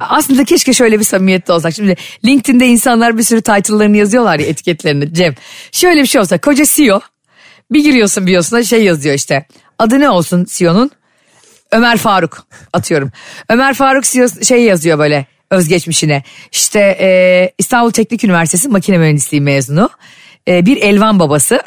[0.00, 1.74] aslında keşke şöyle bir samimiyette olsak.
[1.74, 5.34] Şimdi LinkedIn'de insanlar bir sürü title'larını yazıyorlar ya etiketlerini Cem.
[5.72, 7.00] Şöyle bir şey olsa koca CEO
[7.70, 9.46] bir giriyorsun biyosuna şey yazıyor işte.
[9.78, 10.90] Adı ne olsun CEO'nun?
[11.72, 13.12] Ömer Faruk atıyorum.
[13.48, 16.22] Ömer Faruk CEO şey yazıyor böyle özgeçmişine.
[16.52, 19.90] İşte e, İstanbul Teknik Üniversitesi makine mühendisliği mezunu.
[20.48, 21.62] E, bir elvan babası.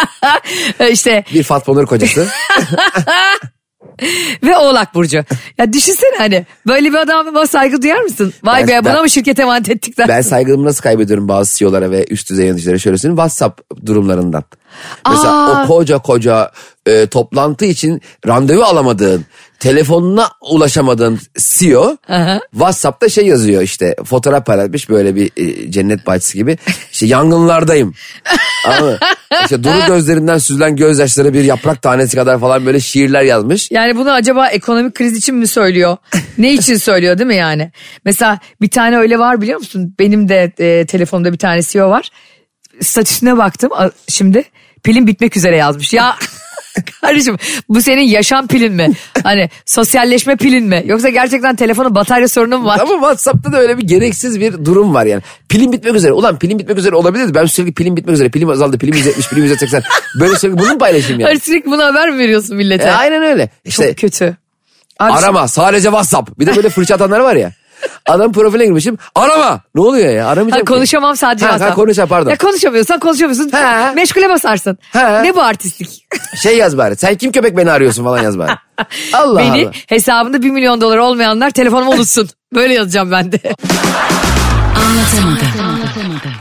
[0.90, 2.28] işte Bir Fatma Nur kocası.
[4.42, 5.24] ve Oğlak Burcu.
[5.58, 8.32] Ya düşünsene hani böyle bir adama saygı duyar mısın?
[8.44, 11.56] Vay Ben- be buna ben- mı şirket emanet ettik der ben saygımı nasıl kaybediyorum bazı
[11.58, 13.16] CEO'lara ve üst düzey yöneticilere şöyle söyleyeyim.
[13.16, 14.44] WhatsApp durumlarından.
[15.10, 15.64] Mesela Aa.
[15.64, 16.50] o koca koca
[16.86, 19.24] e, toplantı için randevu alamadığın,
[19.60, 21.96] telefonuna ulaşamadığın CEO
[22.50, 26.58] WhatsApp'ta şey yazıyor işte fotoğraf paylaşmış böyle bir e, cennet bahçesi gibi.
[26.92, 27.94] İşte yangınlardayım.
[28.80, 28.98] Mı?
[29.42, 33.70] İşte duru gözlerinden süzülen gözyaşları bir yaprak tanesi kadar falan böyle şiirler yazmış.
[33.70, 35.96] Yani bunu acaba ekonomik kriz için mi söylüyor?
[36.38, 37.72] Ne için söylüyor değil mi yani?
[38.04, 39.94] Mesela bir tane öyle var biliyor musun?
[39.98, 42.10] Benim de e, telefonumda bir tane CEO var.
[42.80, 43.70] Statüsüne baktım
[44.08, 44.44] şimdi
[44.82, 45.92] pilin bitmek üzere yazmış.
[45.92, 46.16] Ya
[47.00, 47.36] kardeşim
[47.68, 48.90] bu senin yaşam pilin mi?
[49.22, 50.82] Hani sosyalleşme pilin mi?
[50.86, 52.78] Yoksa gerçekten telefonun batarya sorunu mu var?
[52.80, 55.22] Ama WhatsApp'ta da öyle bir gereksiz bir durum var yani.
[55.48, 56.12] Pilin bitmek üzere.
[56.12, 57.34] Ulan pilin bitmek üzere olabilirdi.
[57.34, 58.28] Ben sürekli pilin bitmek üzere.
[58.28, 58.78] Pilim azaldı.
[58.78, 59.82] Pilim 170, pilim 180.
[60.20, 61.28] Böyle sürekli bunu mu paylaşayım yani?
[61.30, 62.84] Hani sürekli buna haber mi veriyorsun millete?
[62.84, 63.50] E, aynen öyle.
[63.64, 64.36] İşte Çok kötü.
[64.98, 66.38] Abi arama sadece WhatsApp.
[66.38, 67.52] Bir de böyle fırça atanlar var ya.
[68.06, 68.98] Adam profiline girmişim.
[69.14, 69.60] Arama.
[69.74, 70.26] Ne oluyor ya?
[70.28, 70.64] Aramayacağım Ha, ki.
[70.74, 72.30] konuşamam sadece Ha, ha, konuşa, pardon.
[72.30, 73.50] Ya konuşamıyorsan konuşamıyorsun.
[73.50, 73.92] Ha.
[73.94, 74.78] Meşgule basarsın.
[74.92, 75.20] Ha.
[75.22, 76.06] Ne bu artistlik?
[76.42, 76.96] Şey yaz bari.
[76.96, 78.50] Sen kim köpek beni arıyorsun falan yaz bari.
[79.12, 79.72] Allah Beni Allah.
[79.88, 82.28] hesabında 1 milyon dolar olmayanlar telefonumu unutsun.
[82.54, 83.38] Böyle yazacağım ben de.
[84.76, 85.69] Anlatamadım.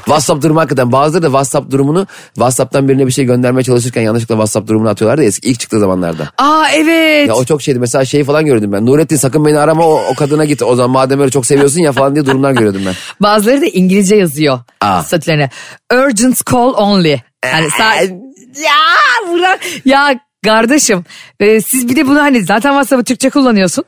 [0.06, 4.67] WhatsApp durumu hakikaten bazıları da WhatsApp durumunu WhatsApp'tan birine bir şey göndermeye çalışırken yanlışlıkla WhatsApp
[4.67, 6.30] durumunu atıyorlardı ya eski ilk çıktığı zamanlarda.
[6.38, 7.28] Aa evet.
[7.28, 8.86] Ya o çok şeydi mesela şey falan görüyordum ben.
[8.86, 11.91] Nurettin sakın beni arama o, o kadına git o zaman madem öyle çok seviyorsun ya
[11.91, 12.93] falan diye durumlar görüyordum ben.
[13.22, 15.04] Bazıları da İngilizce yazıyor Aa.
[15.04, 15.50] statülerine.
[15.93, 17.22] Urgent call only.
[17.45, 18.19] Yani sa-
[18.63, 21.04] ya Burak ya kardeşim
[21.39, 23.84] e, siz bir de bunu hani zaten WhatsApp'ı Türkçe kullanıyorsun.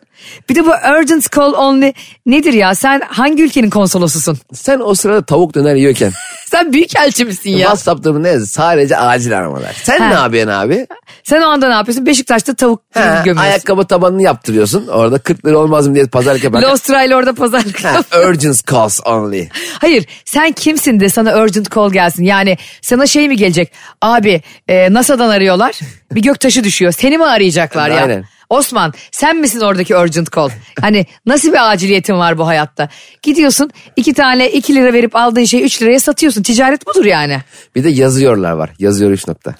[0.49, 1.93] Bir de bu urgent call only
[2.25, 2.75] nedir ya?
[2.75, 4.37] Sen hangi ülkenin konsolosusun?
[4.53, 6.11] Sen o sırada tavuk döner yiyorken
[6.51, 7.57] Sen büyük elçi misin ya?
[7.57, 8.39] WhatsApp durumu ne?
[8.39, 9.73] Sadece acil aramalar.
[9.83, 10.07] Sen Ha.
[10.07, 10.87] ne yapıyorsun abi?
[11.23, 12.05] Sen o anda ne yapıyorsun?
[12.05, 13.49] Beşiktaş'ta tavuk Ha, gömüyorsun.
[13.51, 14.87] ayakkabı tabanını yaptırıyorsun.
[14.87, 16.69] Orada 40 lira olmaz mı diye pazarlık yaparken.
[16.71, 19.49] Lostra ile orada pazarlık Ha, yap- urgent calls only.
[19.79, 22.23] Hayır sen kimsin de sana urgent call gelsin.
[22.23, 23.71] Yani sana şey mi gelecek?
[24.01, 25.79] Abi e, NASA'dan arıyorlar.
[26.11, 26.91] Bir göktaşı düşüyor.
[26.91, 28.01] Seni mi arayacaklar ya?
[28.01, 28.25] Aynen.
[28.49, 30.49] Osman sen misin oradaki urgent call?
[30.81, 32.89] Hani nasıl bir aciliyetin var bu hayatta?
[33.21, 36.43] Gidiyorsun iki tane iki lira verip aldığın şeyi üç liraya satıyorsun.
[36.43, 37.41] Ticaret budur yani.
[37.75, 38.69] Bir de yazıyorlar var.
[38.79, 39.55] Yazıyor 3 nokta.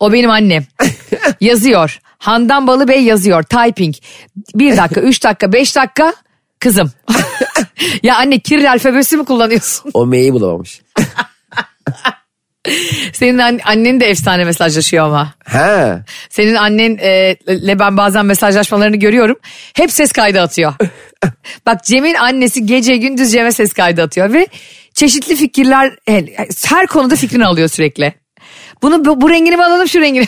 [0.00, 0.64] O benim annem.
[1.40, 1.98] yazıyor.
[2.18, 3.42] Handan Balı Bey yazıyor.
[3.42, 3.94] Typing.
[4.54, 6.14] Bir dakika, üç dakika, beş dakika.
[6.60, 6.92] Kızım.
[8.02, 9.90] ya anne Kiril alfabesi mi kullanıyorsun?
[9.94, 10.82] O M'yi bulamamış.
[13.12, 15.34] Senin an- annen de efsane mesajlaşıyor ama.
[15.44, 16.04] Ha.
[16.30, 19.36] Senin annenle ben bazen mesajlaşmalarını görüyorum.
[19.74, 20.74] Hep ses kaydı atıyor.
[21.66, 24.46] Bak Cem'in annesi gece gündüz Cem'e ses kaydı atıyor ve
[24.94, 25.92] çeşitli fikirler
[26.66, 28.12] her konuda fikrini alıyor sürekli.
[28.82, 30.26] Bunu bu, bu rengini mi alalım şu rengini?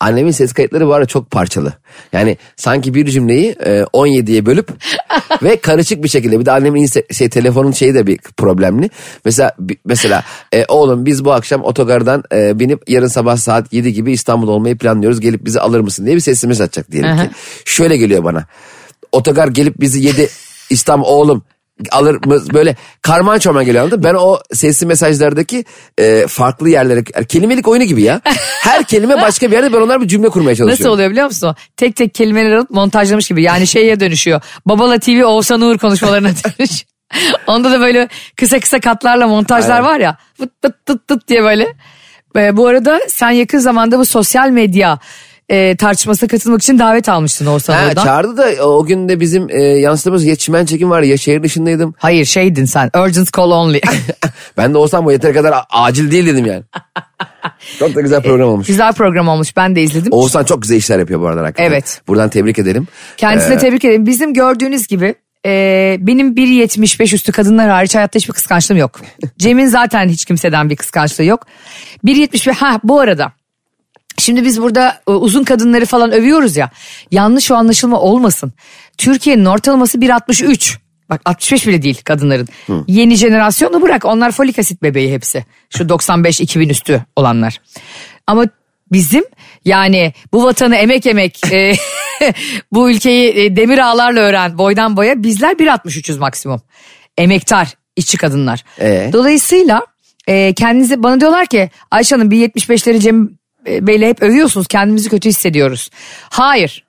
[0.00, 1.72] Annemin ses kayıtları bu arada çok parçalı.
[2.12, 4.68] Yani sanki bir cümleyi e, 17'ye bölüp
[5.42, 6.40] ve karışık bir şekilde.
[6.40, 8.90] Bir de annemin şey telefonun şeyi de bir problemli.
[9.24, 14.12] Mesela mesela e, oğlum biz bu akşam otogardan e, binip yarın sabah saat 7 gibi
[14.12, 15.20] İstanbul olmayı planlıyoruz.
[15.20, 17.30] Gelip bizi alır mısın diye bir sesli mesaj atacak diyelim ki.
[17.64, 18.46] Şöyle geliyor bana.
[19.12, 20.28] Otogar gelip bizi 7
[20.70, 21.42] İstanbul oğlum
[21.92, 22.18] alır
[22.54, 24.04] böyle karman çorman geliyor anladın?
[24.04, 25.64] Ben o sesli mesajlardaki
[25.98, 28.20] e, farklı yerlere yani kelimelik oyunu gibi ya.
[28.60, 30.84] Her kelime başka bir yerde ben onlar bir cümle kurmaya çalışıyorum.
[30.84, 31.56] Nasıl oluyor biliyor musun?
[31.76, 33.42] Tek tek kelimeleri alıp montajlamış gibi.
[33.42, 34.40] Yani şeye dönüşüyor.
[34.66, 36.94] Babala TV Oğuzhan Uğur konuşmalarına dönüşüyor.
[37.46, 39.84] Onda da böyle kısa kısa katlarla montajlar Aynen.
[39.84, 40.16] var ya.
[40.38, 41.66] Fıt tıt tıt tıt diye böyle.
[42.36, 44.98] Ee, bu arada sen yakın zamanda bu sosyal medya
[45.48, 48.04] e, tartışmasına katılmak için davet almıştın Oğuzhan Ha, Uğur'dan.
[48.04, 51.94] çağırdı da o gün de bizim e, yansıtımız ya çimen çekim vardı ya şehir dışındaydım.
[51.98, 52.90] Hayır şeydin sen.
[52.96, 53.80] Urgent call only.
[54.56, 56.62] Ben de olsam bu yeteri kadar acil değil dedim yani.
[57.78, 58.66] çok da güzel program olmuş.
[58.66, 59.56] Güzel program olmuş.
[59.56, 60.12] Ben de izledim.
[60.12, 61.70] Oğuzhan çok güzel işler yapıyor bu arada hakikaten.
[61.70, 62.00] Evet.
[62.08, 62.86] Buradan tebrik edelim.
[63.16, 64.06] Kendisine Ee, tebrik ederim.
[64.06, 65.14] Bizim gördüğünüz gibi
[65.46, 69.00] e, benim 1.75 üstü kadınlar hariç hayatta hiçbir kıskançlığım yok.
[69.38, 71.46] Cem'in zaten hiç kimseden bir kıskançlığı yok.
[72.04, 73.32] 1.75 ha bu arada.
[74.24, 76.70] Şimdi biz burada e, uzun kadınları falan övüyoruz ya.
[77.10, 78.52] Yanlış o anlaşılma olmasın.
[78.98, 80.76] Türkiye'nin ortalaması 1.63.
[81.10, 82.48] Bak 65 bile değil kadınların.
[82.86, 85.44] Yeni jenerasyonu bırak onlar folik asit bebeği hepsi.
[85.70, 87.60] Şu 95-2000 üstü olanlar.
[88.26, 88.44] Ama
[88.92, 89.24] bizim
[89.64, 91.74] yani bu vatanı emek emek e,
[92.72, 96.62] bu ülkeyi e, demir ağlarla öğren boydan boya bizler 1.63'üz maksimum.
[97.18, 98.64] Emektar işçi kadınlar.
[98.80, 99.10] Ee?
[99.12, 99.86] Dolayısıyla
[100.28, 105.28] e, kendinize bana diyorlar ki Ayşe Hanım 1.75'leri Cem e, Bey'le hep övüyorsunuz kendimizi kötü
[105.28, 105.90] hissediyoruz.
[106.30, 106.84] Hayır.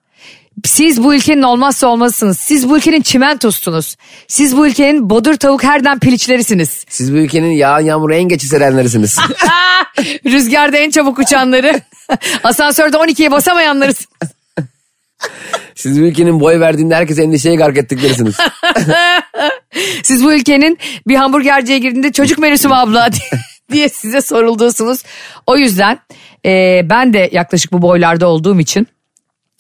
[0.64, 2.40] Siz bu ülkenin olmazsa olmazsınız.
[2.40, 3.96] Siz bu ülkenin çimentosunuz.
[4.28, 6.86] Siz bu ülkenin bodur tavuk herden piliçlerisiniz.
[6.90, 9.18] Siz bu ülkenin yağan yağmuru en geç hissedenlerisiniz.
[10.26, 11.82] Rüzgarda en çabuk uçanları.
[12.44, 13.94] Asansörde 12'ye basamayanları.
[15.76, 18.36] Siz bu ülkenin boy verdiğinde herkes endişeye gark ettiklerisiniz.
[20.04, 23.10] Siz bu ülkenin bir hamburgerciye girdiğinde çocuk menüsü mü abla
[23.72, 25.04] diye, size sorulduğusunuz.
[25.48, 26.00] O yüzden
[26.46, 28.88] e, ben de yaklaşık bu boylarda olduğum için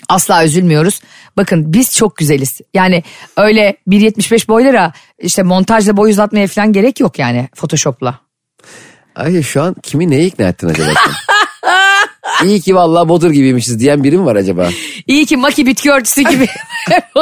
[0.09, 1.01] asla üzülmüyoruz.
[1.37, 2.61] Bakın biz çok güzeliz.
[2.73, 3.03] Yani
[3.37, 8.19] öyle 1.75 boylara işte montajla boy uzatmaya falan gerek yok yani Photoshop'la.
[9.15, 11.13] Ay şu an kimi neye ikna ettin acaba sen?
[12.43, 14.69] İyi ki vallahi bodur gibiymişiz diyen biri mi var acaba?
[15.07, 16.47] İyi ki Maki bitki örtüsü gibi.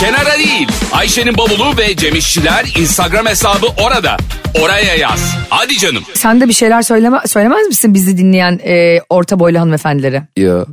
[0.00, 0.68] Kenara değil.
[0.92, 4.16] Ayşe'nin bavulu ve Cemişçiler Instagram hesabı orada.
[4.62, 5.34] Oraya yaz.
[5.50, 6.02] Hadi canım.
[6.14, 10.22] Sen de bir şeyler söyleme, söylemez misin bizi dinleyen e, orta boylu hanımefendilere?
[10.36, 10.64] Yo.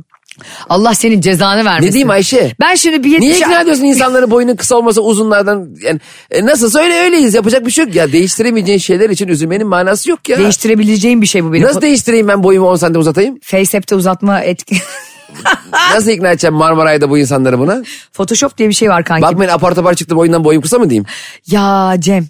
[0.68, 1.86] Allah senin cezanı vermesin.
[1.88, 2.54] Ne diyeyim Ayşe?
[2.60, 3.28] Ben şimdi bir yetmiş...
[3.28, 5.68] Niye ikna ediyorsun insanları boyunun kısa olmasa uzunlardan?
[5.82, 7.94] Yani e, nasılsa öyle öyleyiz yapacak bir şey yok.
[7.94, 10.38] Ya değiştiremeyeceğin şeyler için üzülmenin manası yok ya.
[10.38, 11.66] Değiştirebileceğim bir şey bu benim.
[11.66, 13.38] Nasıl değiştireyim ben boyumu 10 santim uzatayım?
[13.42, 14.76] FaceApp'te uzatma etki.
[15.94, 17.82] Nasıl ikna edeceğim Marmaray'da bu insanları buna?
[18.12, 19.22] Photoshop diye bir şey var kanki.
[19.22, 21.06] Bakmayın apar topar çıktı boyundan boyum kısa mı diyeyim?
[21.46, 22.26] Ya Cem.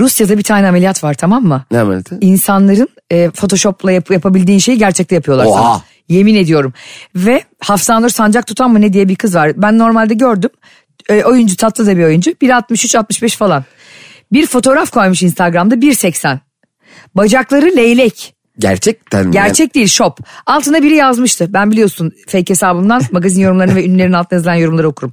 [0.00, 1.64] Rusya'da bir tane ameliyat var tamam mı?
[1.70, 2.18] Ne ameliyatı?
[2.20, 5.62] İnsanların e, Photoshop'la yap- yapabildiğin şeyi gerçekte yapıyorlar Oha.
[5.62, 5.82] sana.
[6.08, 6.72] Yemin ediyorum.
[7.16, 9.52] Ve Hafsanur Sancak Tutan mı ne diye bir kız var.
[9.56, 10.50] Ben normalde gördüm.
[11.08, 12.30] e, oyuncu tatlı da bir oyuncu.
[12.30, 13.64] 1.63-65 falan.
[14.32, 16.38] Bir fotoğraf koymuş Instagram'da 1.80.
[17.14, 18.35] Bacakları leylek.
[18.58, 19.32] Gerçekten mi?
[19.32, 20.18] Gerçek değil şop.
[20.46, 21.52] Altına biri yazmıştı.
[21.52, 25.12] Ben biliyorsun fake hesabımdan magazin yorumlarını ve ünlülerin altına yazılan yorumları okurum.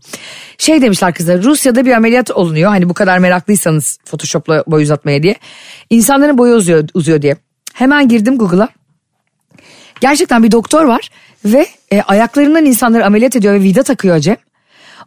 [0.57, 2.69] Şey demişler kızlar Rusya'da bir ameliyat olunuyor.
[2.69, 5.35] Hani bu kadar meraklıysanız Photoshop'la boy uzatmaya diye.
[5.89, 7.37] İnsanların boyu uzuyor, uzuyor diye.
[7.73, 8.69] Hemen girdim Google'a.
[10.01, 11.09] Gerçekten bir doktor var
[11.45, 14.37] ve e, ayaklarından insanları ameliyat ediyor ve vida takıyor Cem.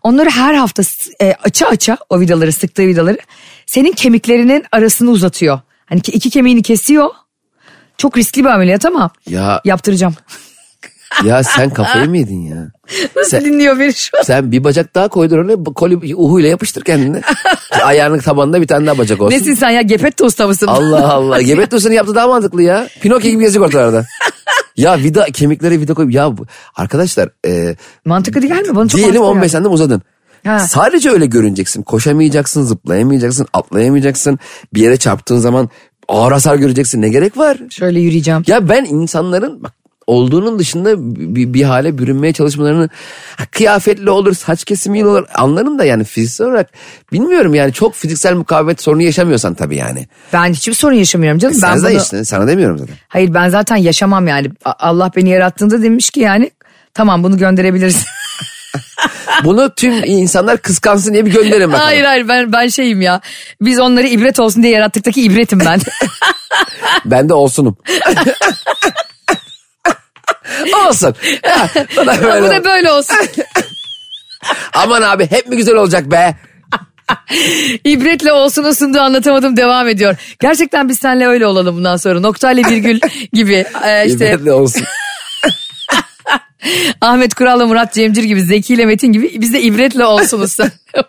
[0.02, 0.82] Onları her hafta
[1.20, 3.18] e, aça aça o vidaları sıktığı vidaları
[3.66, 5.60] senin kemiklerinin arasını uzatıyor.
[5.86, 7.10] Hani ki iki kemiğini kesiyor.
[7.98, 10.14] Çok riskli bir ameliyat ama Ya, yaptıracağım.
[11.24, 12.56] ya sen kafayı mı yedin ya?
[13.16, 14.22] Nasıl Sen- dinliyor beni şu an?
[14.22, 17.20] Sen bir bacak daha koydur onu koli uhuyla yapıştır kendine.
[17.84, 19.36] Ayağının tabanında bir tane daha bacak olsun.
[19.36, 20.66] Nesin sen ya Gepetto usta mısın?
[20.66, 21.42] Allah Allah.
[21.42, 22.88] Gebet Dost'un yaptı daha mantıklı ya.
[23.02, 24.06] Pinokyo gibi gezecek ortalarda.
[24.76, 26.32] ya vida kemikleri vida koyup ya
[26.76, 28.76] arkadaşlar e, Mantıklı değil mi?
[28.76, 29.52] Bana çok diyelim mantıklı 15 geldi.
[29.52, 30.02] santim uzadın.
[30.44, 30.58] Ha.
[30.58, 31.82] Sadece öyle görüneceksin.
[31.82, 34.38] Koşamayacaksın, zıplayamayacaksın, atlayamayacaksın.
[34.74, 35.70] Bir yere çarptığın zaman
[36.08, 37.02] ağır hasar göreceksin.
[37.02, 37.58] Ne gerek var?
[37.70, 38.42] Şöyle yürüyeceğim.
[38.46, 39.72] Ya ben insanların bak
[40.06, 40.94] olduğunun dışında
[41.34, 42.88] bir, bir hale bürünmeye çalışmalarını
[43.36, 46.70] ha, kıyafetli olur, saç kesimiyle olur anlarım da yani fiziksel olarak
[47.12, 50.08] bilmiyorum yani çok fiziksel mukavemet sorunu yaşamıyorsan tabii yani.
[50.32, 51.56] Ben hiçbir sorun yaşamıyorum canım.
[51.62, 52.02] ben Sen de bunu...
[52.02, 52.96] işte sana demiyorum zaten.
[53.08, 54.50] Hayır ben zaten yaşamam yani.
[54.64, 56.50] Allah beni yarattığında demiş ki yani
[56.94, 58.04] tamam bunu gönderebiliriz.
[59.44, 61.84] Bunu tüm insanlar kıskansın diye bir gönderin bakalım.
[61.86, 63.20] hayır hayır ben ben şeyim ya.
[63.60, 65.80] Biz onları ibret olsun diye yarattıktaki ibretim ben.
[67.04, 67.76] Ben de olsunum.
[70.88, 71.14] Olsun.
[71.46, 72.50] Ha, bu da böyle Bu olsun.
[72.56, 73.16] da böyle olsun.
[74.74, 76.36] Aman abi hep mi güzel olacak be?
[77.84, 80.16] İbretle olsun sunduğu anlatamadım devam ediyor.
[80.40, 82.20] Gerçekten biz seninle öyle olalım bundan sonra.
[82.20, 83.00] Noktayla virgül
[83.32, 83.64] gibi.
[83.86, 84.82] Ee, işte İbretli olsun.
[87.00, 90.52] Ahmet Kural'la Murat Cemcir gibi Zeki ile Metin gibi biz de ibretle olsunuz.
[90.52, 90.70] sen.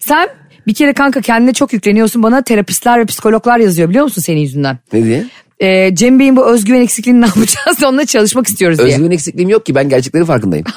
[0.00, 0.28] Sen
[0.66, 2.22] bir kere kanka kendine çok yükleniyorsun.
[2.22, 4.78] Bana terapistler ve psikologlar yazıyor biliyor musun senin yüzünden?
[4.92, 5.24] Ne diye?
[5.60, 8.88] Ee, Cem Bey'in bu özgüven eksikliğini ne yapacağız onunla çalışmak istiyoruz diye.
[8.88, 10.66] Özgüven eksikliğim yok ki ben gerçeklerin farkındayım.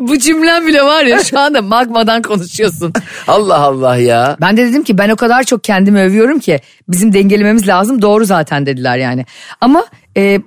[0.00, 2.92] Bu cümlen bile var ya şu anda magmadan konuşuyorsun.
[3.28, 4.36] Allah Allah ya.
[4.40, 8.24] Ben de dedim ki ben o kadar çok kendimi övüyorum ki bizim dengelememiz lazım doğru
[8.24, 9.26] zaten dediler yani.
[9.60, 9.84] Ama
[10.16, 10.40] e,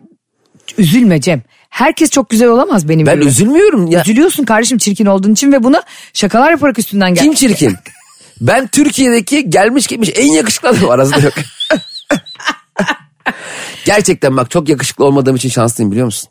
[0.77, 1.41] üzülme Cem.
[1.69, 3.25] Herkes çok güzel olamaz benim Ben gibi.
[3.25, 4.01] üzülmüyorum ya.
[4.01, 5.83] Üzülüyorsun kardeşim çirkin olduğun için ve buna
[6.13, 7.23] şakalar yaparak üstünden gel.
[7.23, 7.75] Kim çirkin?
[8.41, 11.33] Ben Türkiye'deki gelmiş gitmiş en yakışıklı adam arasında yok.
[13.85, 16.29] Gerçekten bak çok yakışıklı olmadığım için şanslıyım biliyor musun?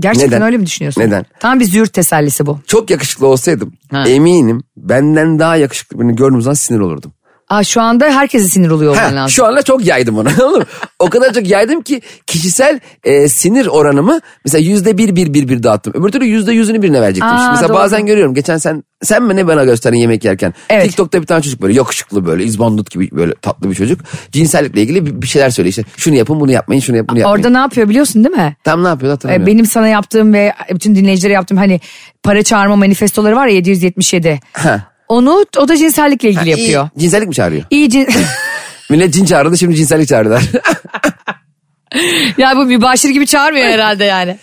[0.00, 0.42] Gerçekten Neden?
[0.42, 1.00] öyle mi düşünüyorsun?
[1.00, 1.26] Neden?
[1.40, 2.60] Tam bir züğürt tesellisi bu.
[2.66, 4.08] Çok yakışıklı olsaydım Ha.
[4.08, 7.12] eminim benden daha yakışıklı birini gördüğüm zaman sinir olurdum.
[7.52, 9.30] Aa, şu anda herkese sinir oluyor olman lazım.
[9.30, 10.28] şu anda çok yaydım onu.
[10.98, 15.62] o kadar çok yaydım ki kişisel e, sinir oranımı mesela yüzde bir bir bir bir
[15.62, 15.92] dağıttım.
[15.96, 17.36] Öbür türlü yüzde yüzünü birine verecektim.
[17.36, 17.76] Aa, mesela doğru.
[17.76, 18.34] bazen görüyorum.
[18.34, 20.54] Geçen sen sen mi ne bana gösterdin yemek yerken.
[20.70, 20.84] Evet.
[20.84, 24.00] TikTok'ta bir tane çocuk böyle yakışıklı böyle izbandut gibi böyle tatlı bir çocuk.
[24.32, 25.84] Cinsellikle ilgili bir, şeyler söylüyor işte.
[25.96, 27.38] Şunu yapın bunu yapmayın şunu yapın bunu yapmayın.
[27.38, 28.56] Orada ne yapıyor biliyorsun değil mi?
[28.64, 29.46] Tam ne yapıyor Ee, hatırlamıyorum.
[29.46, 31.80] Benim sana yaptığım ve bütün dinleyicilere yaptığım hani
[32.22, 34.40] para çağırma manifestoları var ya 777.
[34.52, 34.91] Ha.
[35.12, 36.88] Onu o da cinsellikle ilgili yapıyor.
[36.96, 37.64] İyi, cinsellik mi çağırıyor?
[37.70, 38.08] İyi cin...
[38.90, 40.42] Millet cin çağırdı şimdi cinsellik çağırdılar.
[42.38, 44.38] ya bu mübaşir gibi çağırmıyor herhalde yani.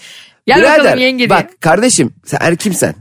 [0.48, 1.30] Gel bakalım yenge diye.
[1.30, 2.96] bak kardeşim sen er kimsen?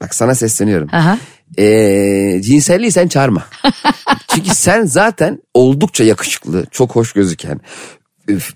[0.00, 0.88] Bak sana sesleniyorum.
[0.92, 1.18] Aha.
[1.58, 3.44] Ee, cinselliği sen çağırma.
[4.34, 7.60] Çünkü sen zaten oldukça yakışıklı, çok hoş gözüken,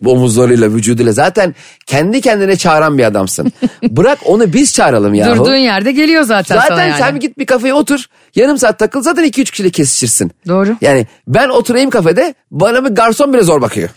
[0.05, 1.55] omuzlarıyla, vücuduyla zaten
[1.87, 3.53] kendi kendine çağıran bir adamsın.
[3.83, 5.37] Bırak onu biz çağıralım yahu.
[5.37, 8.05] Durduğun yerde geliyor zaten, sana Zaten sen git bir kafeye otur.
[8.35, 10.33] Yarım saat takıl zaten 2-3 kişiyle kesişirsin.
[10.49, 10.77] Doğru.
[10.81, 13.89] Yani ben oturayım kafede bana bir garson bile zor bakıyor.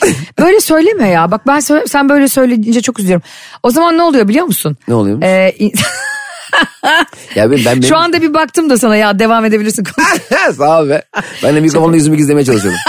[0.38, 1.30] Böyle söyleme ya.
[1.30, 3.26] Bak ben sen böyle söyleyince çok üzülüyorum.
[3.62, 4.76] O zaman ne oluyor biliyor musun?
[4.88, 5.26] Ne oluyormuş?
[5.26, 5.54] Ee,
[7.34, 9.84] Ya ben, ben şu anda bir baktım da sana ya devam edebilirsin.
[10.58, 11.02] Sağ ol be.
[11.42, 12.80] Ben de mikrofonla yüzümü gizlemeye çalışıyordum.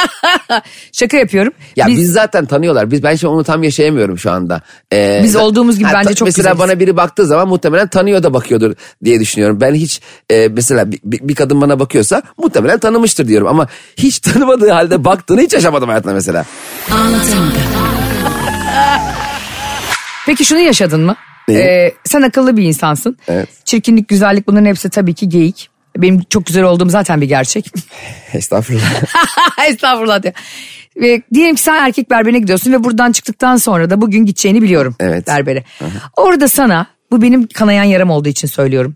[0.92, 1.54] Şaka yapıyorum.
[1.76, 2.92] Ya biz, Biz- zaten tanıyorlar.
[2.92, 4.62] Biz ben şimdi onu tam yaşayamıyorum şu anda.
[4.94, 6.70] Ee, Biz olduğumuz gibi bence çok Mesela güzeliz.
[6.70, 8.74] bana biri baktığı zaman muhtemelen tanıyor da bakıyordur
[9.06, 9.62] diye düşünüyorum.
[9.62, 13.48] Ben hiç e, mesela bir, bir- bir kadın bana bakıyorsa muhtemelen tanımıştır diyorum.
[13.48, 13.68] Ama
[13.98, 16.46] hiç tanımadığı halde baktığını hiç yaşamadım hayatımda mesela.
[16.92, 17.54] Anlatamadım.
[20.26, 21.16] Peki şunu yaşadın mı?
[21.50, 21.60] Neyi?
[21.60, 23.18] Ee, sen akıllı bir insansın.
[23.28, 23.50] Evet.
[23.66, 25.70] Çirkinlik, güzellik bunların hepsi tabii ki geyik.
[25.98, 27.72] Benim çok güzel olduğum zaten bir gerçek.
[28.34, 29.04] Estağfurullah.
[29.70, 30.34] Estağfurullah diyor.
[30.98, 34.96] Ve diyelim ki sen erkek berberine gidiyorsun ve buradan çıktıktan sonra da bugün gideceğini biliyorum
[35.00, 35.28] Evet.
[35.28, 35.64] berbere.
[36.18, 38.96] Orada sana bu benim kanayan yaram olduğu için söylüyorum.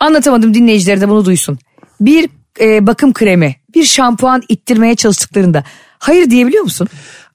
[0.00, 1.58] Anlatamadım dinleyicileri de bunu duysun.
[2.00, 2.28] Bir
[2.60, 5.64] e, bakım kremi, bir şampuan ittirmeye çalıştıklarında
[5.98, 6.88] hayır diyebiliyor musun?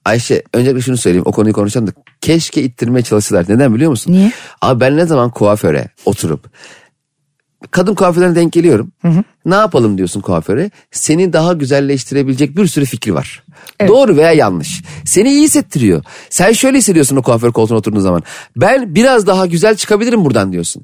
[0.04, 3.44] Ayşe öncelikle şunu söyleyeyim o konuyu konuşalım da keşke ittirmeye çalıştılar.
[3.48, 4.12] Neden biliyor musun?
[4.12, 4.32] Niye?
[4.62, 6.50] Abi ben ne zaman kuaföre oturup
[7.70, 8.92] kadın kuaförlerine denk geliyorum.
[9.46, 10.70] Ne yapalım diyorsun kuaföre?
[10.90, 13.42] Seni daha güzelleştirebilecek bir sürü fikri var.
[13.88, 14.82] Doğru veya yanlış.
[15.04, 16.04] Seni iyi hissettiriyor.
[16.30, 18.22] Sen şöyle hissediyorsun o kuaför koltuğuna oturduğun zaman.
[18.56, 20.82] Ben biraz daha güzel çıkabilirim buradan diyorsun.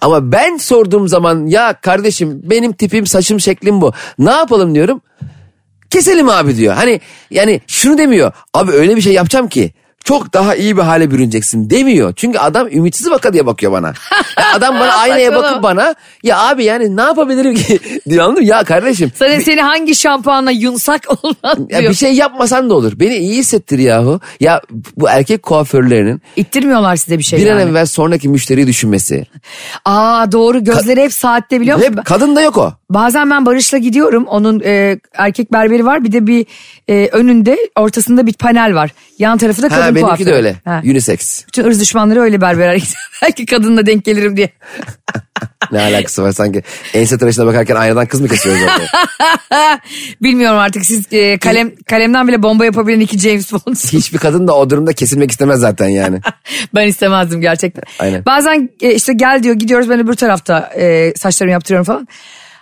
[0.00, 3.92] Ama ben sorduğum zaman ya kardeşim benim tipim saçım şeklim bu.
[4.18, 5.00] Ne yapalım diyorum.
[5.90, 6.74] Keselim abi diyor.
[6.74, 7.00] Hani
[7.30, 8.32] yani şunu demiyor.
[8.54, 9.72] Abi öyle bir şey yapacağım ki
[10.04, 12.12] çok daha iyi bir hale bürüneceksin demiyor.
[12.16, 13.86] Çünkü adam ümitsiz baka diye bakıyor bana.
[14.38, 18.48] Ya adam bana aynaya bakıp bana ya abi yani ne yapabilirim ki diyor anladın mı?
[18.48, 21.90] Ya kardeşim Sana seni hangi şampuanla yunsak olmaz ya diyor.
[21.90, 22.92] bir şey yapmasan da olur.
[23.00, 24.20] Beni iyi hissettir yahu.
[24.40, 24.60] Ya
[24.96, 27.70] bu erkek kuaförlerinin İttirmiyorlar size bir şey bir an yani.
[27.70, 29.26] evvel sonraki müşteriyi düşünmesi.
[29.84, 31.92] Aa doğru gözleri hep saatte biliyor musun?
[31.96, 32.72] Hep kadın da yok o.
[32.90, 34.26] Bazen ben Barış'la gidiyorum.
[34.26, 36.04] Onun e, erkek berberi var.
[36.04, 36.46] Bir de bir
[36.88, 38.90] e, önünde ortasında bir panel var.
[39.20, 40.26] Yan tarafı da kadın Ha benimki kuaförü.
[40.26, 40.56] de öyle.
[40.64, 40.82] Ha.
[40.84, 41.46] Unisex.
[41.46, 42.78] Bütün ırz düşmanları öyle berbere.
[43.22, 44.50] Belki kadınla denk gelirim diye.
[45.72, 46.62] Ne alakası var sanki
[46.94, 48.84] ense tıraşına bakarken aynadan kız mı kesiyoruz orada?
[50.22, 53.76] Bilmiyorum artık siz e, kalem kalemden bile bomba yapabilen iki James Bond.
[53.92, 56.20] Hiçbir kadın da o durumda kesilmek istemez zaten yani.
[56.74, 57.82] ben istemezdim gerçekten.
[57.98, 58.24] Aynen.
[58.26, 62.08] Bazen e, işte gel diyor gidiyoruz ben öbür tarafta e, saçlarımı yaptırıyorum falan.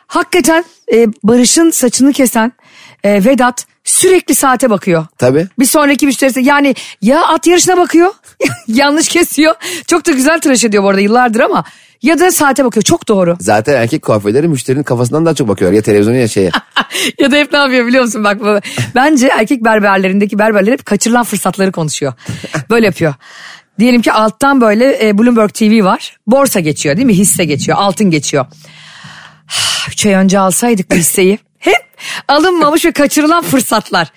[0.07, 2.53] Hakikaten e, Barış'ın saçını kesen
[3.05, 5.07] e, Vedat sürekli saate bakıyor.
[5.19, 5.47] Tabii.
[5.59, 8.13] Bir sonraki müşterisi yani ya at yarışına bakıyor
[8.69, 9.55] yanlış kesiyor.
[9.87, 11.65] Çok da güzel tıraş ediyor bu arada yıllardır ama
[12.03, 13.37] ya da saate bakıyor çok doğru.
[13.41, 15.73] Zaten erkek kuaförleri müşterinin kafasından daha çok bakıyor.
[15.73, 16.51] Ya televizyona ya şeye.
[17.19, 18.61] ya da hep ne yapıyor biliyor musun bak bu-
[18.95, 22.13] bence erkek berberlerindeki berberler hep kaçırılan fırsatları konuşuyor.
[22.71, 23.15] Böyle yapıyor.
[23.79, 26.17] Diyelim ki alttan böyle e, Bloomberg TV var.
[26.27, 27.15] Borsa geçiyor değil mi?
[27.15, 28.47] Hisse geçiyor, altın geçiyor.
[29.89, 31.39] Üç ay önce alsaydık bu hisseyi.
[31.59, 31.83] Hep
[32.29, 34.13] alınmamış ve kaçırılan fırsatlar.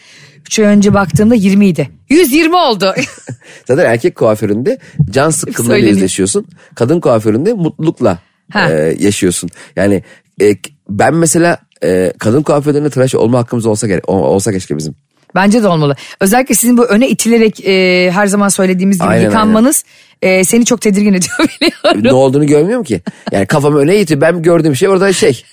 [0.45, 1.89] Üç ay önce baktığımda 20 idi.
[2.10, 2.93] 120 oldu.
[3.67, 4.77] Zaten erkek kuaföründe
[5.10, 6.45] can sıkkınlığıyla yüzleşiyorsun.
[6.75, 8.19] Kadın kuaföründe mutlulukla
[8.51, 8.69] Ha.
[8.71, 9.49] e, yaşıyorsun.
[9.75, 10.04] Yani
[10.41, 10.56] e,
[10.89, 14.95] ben mesela e, kadın kuaförlerinde tıraş olma hakkımız olsa gerek, olsa keşke bizim.
[15.36, 15.96] Bence de olmalı.
[16.20, 19.84] Özellikle sizin bu öne itilerek e, her zaman söylediğimiz gibi Aynen, yıkanmanız
[20.22, 22.04] e, seni çok tedirgin ediyor biliyorum.
[22.04, 23.02] ne olduğunu görmüyorum ki.
[23.32, 24.22] Yani kafamı öne itiyor.
[24.22, 25.44] Ben gördüğüm şey orada şey.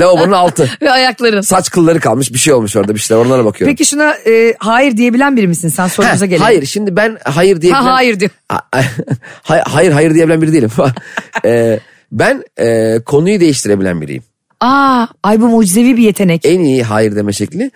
[0.00, 0.70] Lavabonun altı.
[0.82, 1.40] Ve ayakların.
[1.40, 3.72] Saç kılları kalmış bir şey olmuş orada bir şeyler onlara bakıyorum.
[3.76, 5.68] Peki şuna e, hayır diyebilen biri misin?
[5.68, 6.44] Sen sorumuza gelelim.
[6.44, 7.82] hayır şimdi ben hayır diyebilen...
[7.82, 8.30] Ha, hayır diyor.
[9.42, 10.70] hayır hayır, diyebilen biri değilim.
[11.44, 11.78] Ee,
[12.12, 14.22] ben e, konuyu değiştirebilen biriyim.
[14.60, 16.46] Aa, ay bu mucizevi bir yetenek.
[16.46, 17.70] En iyi hayır deme şekli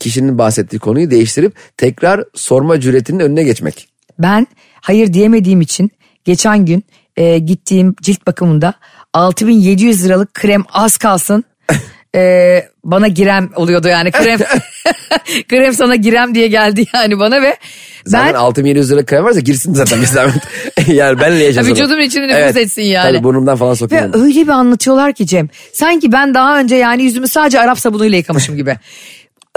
[0.00, 3.88] kişinin bahsettiği konuyu değiştirip tekrar sorma cüretinin önüne geçmek.
[4.18, 4.46] Ben
[4.80, 5.90] hayır diyemediğim için
[6.24, 6.84] geçen gün
[7.16, 8.74] e, gittiğim cilt bakımında
[9.12, 11.44] 6700 liralık krem az kalsın.
[12.14, 14.38] e, bana girem oluyordu yani krem
[15.48, 17.56] krem sana girem diye geldi yani bana ve
[18.04, 20.42] Zaten ben 6700 lira krem varsa girsin zaten bir zahmet.
[20.88, 21.68] yani benle yaşasın.
[21.68, 23.12] Ha, vücudumun içine nüfuz etsin yani.
[23.12, 24.22] Tabii burnumdan falan Ve sokuyorum.
[24.22, 25.48] öyle bir anlatıyorlar ki Cem.
[25.72, 28.76] Sanki ben daha önce yani yüzümü sadece Arap sabunuyla yıkamışım gibi.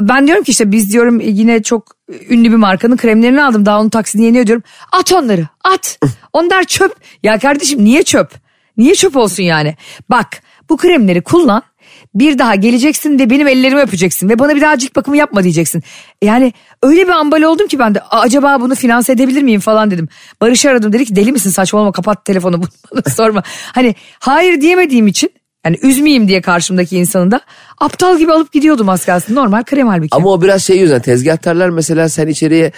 [0.08, 1.96] Ben diyorum ki işte biz diyorum yine çok
[2.30, 3.66] ünlü bir markanın kremlerini aldım.
[3.66, 4.64] Daha onun taksidini yeni ödüyorum.
[4.92, 6.00] At onları at.
[6.34, 6.96] Onlar çöp.
[7.24, 8.32] Ya kardeşim niye çöp?
[8.78, 9.76] Niye çöp olsun yani?
[10.10, 11.64] Bak bu kremleri kullan.
[12.16, 15.84] Bir daha geleceksin de benim ellerimi öpeceksin ve bana bir daha cilt bakımı yapma diyeceksin.
[16.22, 19.92] Yani öyle bir ambal oldum ki ben de "Aa, acaba bunu finanse edebilir miyim falan
[19.92, 20.08] dedim.
[20.42, 23.44] Barış'ı aradım dedi ki deli misin saçmalama kapat telefonu bunu bana sorma.
[23.74, 25.30] Hani hayır diyemediğim için
[25.66, 27.42] yani üzmeyeyim diye karşımdaki insanı da
[27.78, 29.36] aptal gibi alıp gidiyordum az kalsın.
[29.36, 30.10] Normal krem halbuki.
[30.12, 32.72] Ama o biraz şey yüzden tezgahtarlar mesela sen içeriye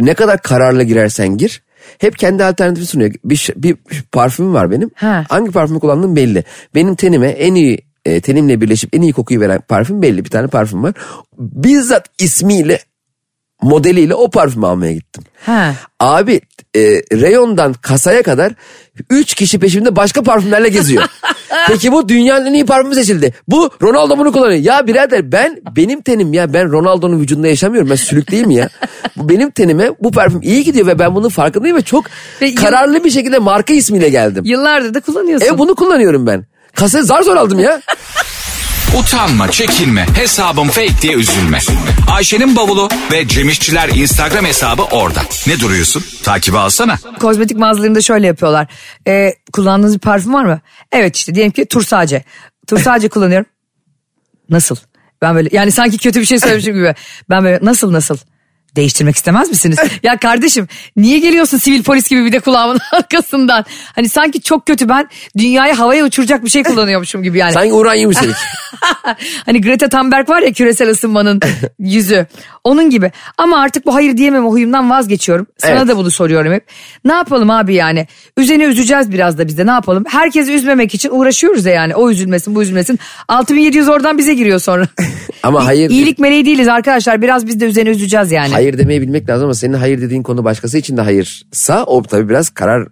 [0.00, 1.62] ne kadar kararlı girersen gir
[1.98, 3.14] hep kendi alternatifi sunuyor.
[3.24, 3.76] Bir, bir
[4.12, 4.90] parfüm var benim.
[4.94, 5.24] Ha.
[5.28, 6.44] Hangi parfümü kullandığım belli.
[6.74, 10.24] Benim tenime en iyi e, tenimle birleşip en iyi kokuyu veren parfüm belli.
[10.24, 10.94] Bir tane parfüm var.
[11.38, 12.78] Bizzat ismiyle
[13.64, 15.24] modeliyle o parfümü almaya gittim.
[15.46, 15.74] Ha.
[16.00, 16.40] Abi
[16.76, 16.80] e,
[17.12, 18.52] reyondan kasaya kadar
[19.10, 21.04] 3 kişi peşimde başka parfümlerle geziyor.
[21.68, 23.34] Peki bu dünyanın en iyi parfümü seçildi.
[23.48, 24.60] Bu Ronaldo bunu kullanıyor.
[24.60, 27.90] Ya birader ben benim tenim ya ben Ronaldo'nun vücudunda yaşamıyorum.
[27.90, 28.68] Ben sülük değil mi ya?
[29.16, 32.04] Bu benim tenime bu parfüm iyi gidiyor ve ben bunun farkındayım ve çok
[32.42, 34.44] Ve kararlı bir şekilde marka ismiyle geldim.
[34.46, 35.54] Yıllardır da kullanıyorsun.
[35.54, 36.44] E bunu kullanıyorum ben.
[36.74, 37.80] Kasaya zar zor aldım ya.
[38.98, 41.58] Utanma, çekinme, hesabım fake diye üzülme.
[42.12, 45.20] Ayşe'nin bavulu ve Cemişçiler Instagram hesabı orada.
[45.46, 46.04] Ne duruyorsun?
[46.22, 46.98] Takibi alsana.
[47.20, 48.66] Kozmetik mağazalarında şöyle yapıyorlar.
[49.06, 50.60] Ee, kullandığınız bir parfüm var mı?
[50.92, 52.24] Evet işte diyelim ki Tursace.
[52.66, 53.46] Tursace kullanıyorum.
[54.50, 54.76] Nasıl?
[55.22, 56.94] Ben böyle yani sanki kötü bir şey söylemişim gibi.
[57.30, 58.16] Ben böyle nasıl nasıl?
[58.76, 59.78] Değiştirmek istemez misiniz?
[60.02, 63.64] ya kardeşim niye geliyorsun sivil polis gibi bir de kulağımın arkasından?
[63.94, 67.52] Hani sanki çok kötü ben dünyayı havaya uçuracak bir şey kullanıyormuşum gibi yani.
[67.52, 68.36] Sanki uranyum üstelik.
[69.46, 71.40] hani Greta Thunberg var ya küresel ısınmanın
[71.78, 72.26] yüzü.
[72.64, 73.12] Onun gibi.
[73.38, 75.46] Ama artık bu hayır diyemem o huyumdan vazgeçiyorum.
[75.58, 75.88] Sana Evet.
[75.88, 76.66] da bunu soruyorum hep.
[77.04, 78.06] Ne yapalım abi yani?
[78.36, 80.04] Üzerine üzeceğiz biraz da biz de ne yapalım?
[80.08, 81.94] Herkesi üzmemek için uğraşıyoruz ya yani.
[81.96, 82.98] O üzülmesin bu üzülmesin.
[83.28, 84.88] 6700 oradan bize giriyor sonra.
[85.42, 87.22] Ama hayır- İyilik meleği değiliz arkadaşlar.
[87.22, 88.52] Biraz biz de üzerine üzeceğiz yani.
[88.52, 92.28] hayır demeyi bilmek lazım ama senin hayır dediğin konu başkası için de hayırsa o tabii
[92.28, 92.88] biraz karar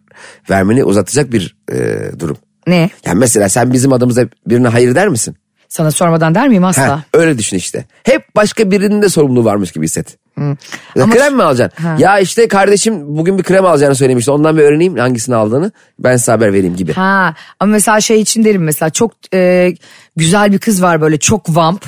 [0.51, 1.76] vermeni uzatacak bir e,
[2.20, 2.36] durum.
[2.66, 2.90] Ne?
[3.07, 5.36] Yani mesela sen bizim adımıza birine hayır der misin?
[5.72, 6.88] Sana sormadan der miyim asla?
[6.88, 7.84] Ha, öyle düşün işte.
[8.02, 10.16] Hep başka birinin de sorumluluğu varmış gibi hisset.
[10.38, 11.84] Ya Ama- krem mi alacaksın?
[11.84, 11.96] Ha.
[11.98, 14.30] Ya işte kardeşim bugün bir krem alacağını söylemişti.
[14.30, 15.72] Ondan bir öğreneyim hangisini aldığını.
[15.98, 16.92] Ben size haber vereyim gibi.
[16.92, 19.72] Ha ama mesela şey için derim mesela çok e,
[20.16, 21.84] güzel bir kız var böyle çok vamp.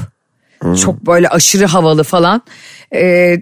[0.82, 2.43] Çok böyle aşırı havalı falan.
[2.95, 3.37] E,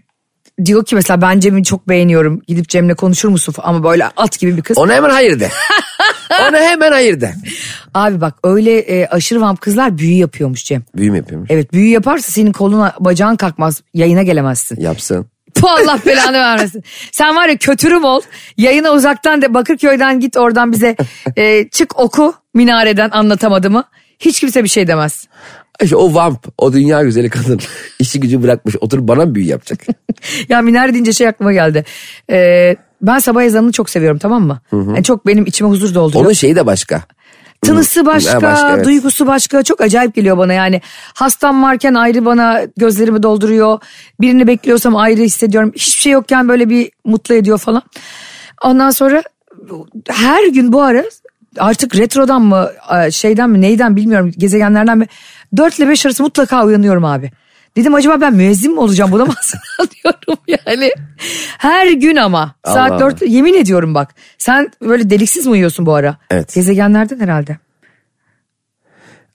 [0.66, 2.42] diyor ki mesela ben Cem'i çok beğeniyorum.
[2.48, 3.54] Gidip Cem'le konuşur musun?
[3.58, 4.78] Ama böyle at gibi bir kız.
[4.78, 5.50] Ona hemen hayır de.
[6.48, 7.34] Ona hemen hayır de.
[7.94, 10.82] Abi bak öyle e, aşırı vamp kızlar büyü yapıyormuş Cem.
[10.96, 11.50] Büyüm yapıyormuş.
[11.50, 13.82] Evet büyü yaparsa senin koluna bacağın kalkmaz.
[13.94, 14.80] Yayına gelemezsin.
[14.80, 15.26] Yapsın.
[15.62, 16.84] Bu Allah belanı vermesin.
[17.12, 18.20] Sen var ya kötürüm ol.
[18.56, 20.96] Yayına uzaktan de Bakırköy'den git oradan bize
[21.36, 23.84] e, çık oku minareden anlatamadığımı.
[24.18, 25.28] Hiç kimse bir şey demez.
[25.82, 27.60] İşte o vamp, o dünya güzeli kadın
[27.98, 29.80] işi gücü bırakmış oturup bana büyü yapacak?
[30.48, 31.84] ya minare deyince şey aklıma geldi.
[32.30, 34.60] Ee, ben sabah ezanını çok seviyorum tamam mı?
[34.72, 36.24] Yani çok benim içime huzur dolduruyor.
[36.24, 37.02] Onun şeyi de başka.
[37.62, 38.84] Tınısı başka, Ha, başka, evet.
[38.84, 39.62] duygusu başka.
[39.62, 40.80] Çok acayip geliyor bana yani.
[41.14, 43.78] Hastam varken ayrı bana gözlerimi dolduruyor.
[44.20, 45.72] Birini bekliyorsam ayrı hissediyorum.
[45.74, 47.82] Hiçbir şey yokken böyle bir mutlu ediyor falan.
[48.64, 49.22] Ondan sonra
[50.08, 51.04] her gün bu ara
[51.58, 52.70] artık retrodan mı
[53.10, 55.06] şeyden mi neyden bilmiyorum gezegenlerden mi
[55.56, 57.30] 4 ile 5 arası mutlaka uyanıyorum abi.
[57.76, 60.90] Dedim acaba ben müezzin mi olacağım buna mı hazırlanıyorum yani.
[61.58, 64.14] Her gün ama saat Allah 4 yemin ediyorum bak.
[64.38, 66.16] Sen böyle deliksiz mi uyuyorsun bu ara?
[66.30, 66.54] Evet.
[66.54, 67.58] Gezegenlerden herhalde.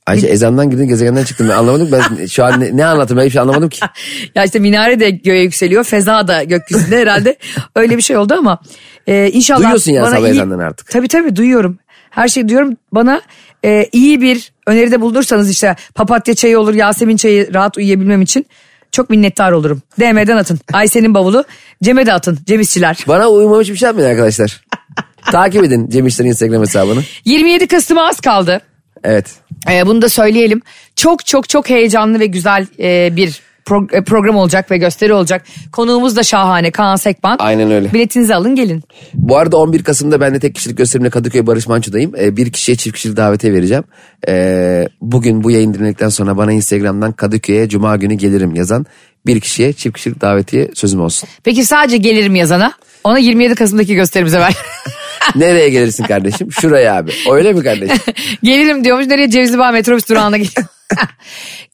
[0.05, 1.49] Ayşe ezandan girdin gezegenden çıktın.
[1.49, 3.80] Ben anlamadım ben şu an ne, ne anlatayım ben hiçbir şey anlamadım ki.
[4.36, 5.84] Ya işte minare de göğe yükseliyor.
[5.84, 7.38] Feza da gökyüzünde herhalde
[7.76, 8.59] öyle bir şey oldu ama
[9.07, 9.59] e, inşallah.
[9.59, 10.89] Duyuyorsun yani sabah iyi- ezanlarını artık.
[10.91, 11.80] Tabii tabii duyuyorum.
[12.09, 12.78] Her şeyi duyuyorum.
[12.91, 13.22] Bana
[13.66, 18.45] e, iyi bir öneride bulunursanız işte papatya çayı olur, Yasemin çayı rahat uyuyabilmem için
[18.91, 19.82] çok minnettar olurum.
[19.99, 20.60] DM'den atın.
[20.74, 21.43] Ayşe'nin bavulu.
[21.84, 22.39] Cem'e de atın.
[22.45, 23.03] Cem İşçiler.
[23.08, 24.62] Bana uyumam hiçbir şey yapmayın arkadaşlar.
[25.32, 27.01] Takip edin Cem İşler'in Instagram hesabını.
[27.26, 28.62] 27 Kasım'a az kaldı.
[29.03, 29.26] Evet.
[29.72, 30.62] Ee, bunu da söyleyelim.
[30.95, 35.45] Çok çok çok heyecanlı ve güzel e, bir pro- e, program olacak ve gösteri olacak.
[35.72, 37.38] Konuğumuz da şahane Kaan Sekban.
[37.39, 37.93] Aynen öyle.
[37.93, 38.84] Biletinizi alın gelin.
[39.13, 42.11] Bu arada 11 Kasım'da ben de tek kişilik gösterimle Kadıköy Barış Manço'dayım.
[42.20, 43.84] Ee, bir kişiye çift kişilik davete vereceğim.
[44.28, 48.86] Ee, bugün bu yayın dinledikten sonra bana Instagram'dan Kadıköy'e Cuma günü gelirim yazan
[49.26, 51.30] bir kişiye çift kişilik davetiye sözüm olsun.
[51.43, 52.72] Peki sadece gelirim yazana
[53.03, 54.55] ona 27 Kasım'daki gösterimize ver.
[55.36, 56.51] Nereye gelirsin kardeşim?
[56.51, 57.11] Şuraya abi.
[57.32, 57.97] Öyle mi kardeşim?
[58.43, 60.68] gelirim diyormuş nereye Cevizli Bağ metrobüs durağına gidiyor.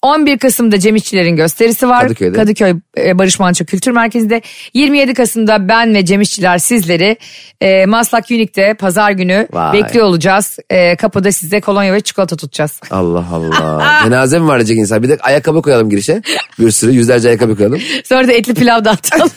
[0.02, 2.02] 11 Kasım'da Cem İşçilerin gösterisi var.
[2.04, 2.38] Kadıköy'de.
[2.38, 4.42] Kadıköy e, Barış Manço Kültür Merkezi'nde.
[4.74, 7.18] 27 Kasım'da ben ve Cem İşçiler sizleri
[7.62, 9.74] e, Maslak Unique'de pazar günü Vay.
[9.74, 10.58] bekliyor olacağız.
[10.70, 12.80] E, kapıda size kolonya ve çikolata tutacağız.
[12.92, 14.00] Allah Allah.
[14.04, 15.04] Cenaze mi var diyecek insan?
[15.04, 16.22] Bir de ayakkabı koyalım girişe.
[16.60, 17.82] Bir sürü yüzlerce ayakkabı koyalım.
[18.06, 19.32] Sonra da etli pilav dağıtalım.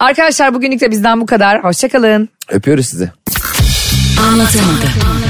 [0.00, 1.64] Arkadaşlar bugünlük de bizden bu kadar.
[1.64, 2.28] Hoşçakalın.
[2.48, 3.10] Öpüyoruz sizi.
[4.20, 5.29] Anlatamadım.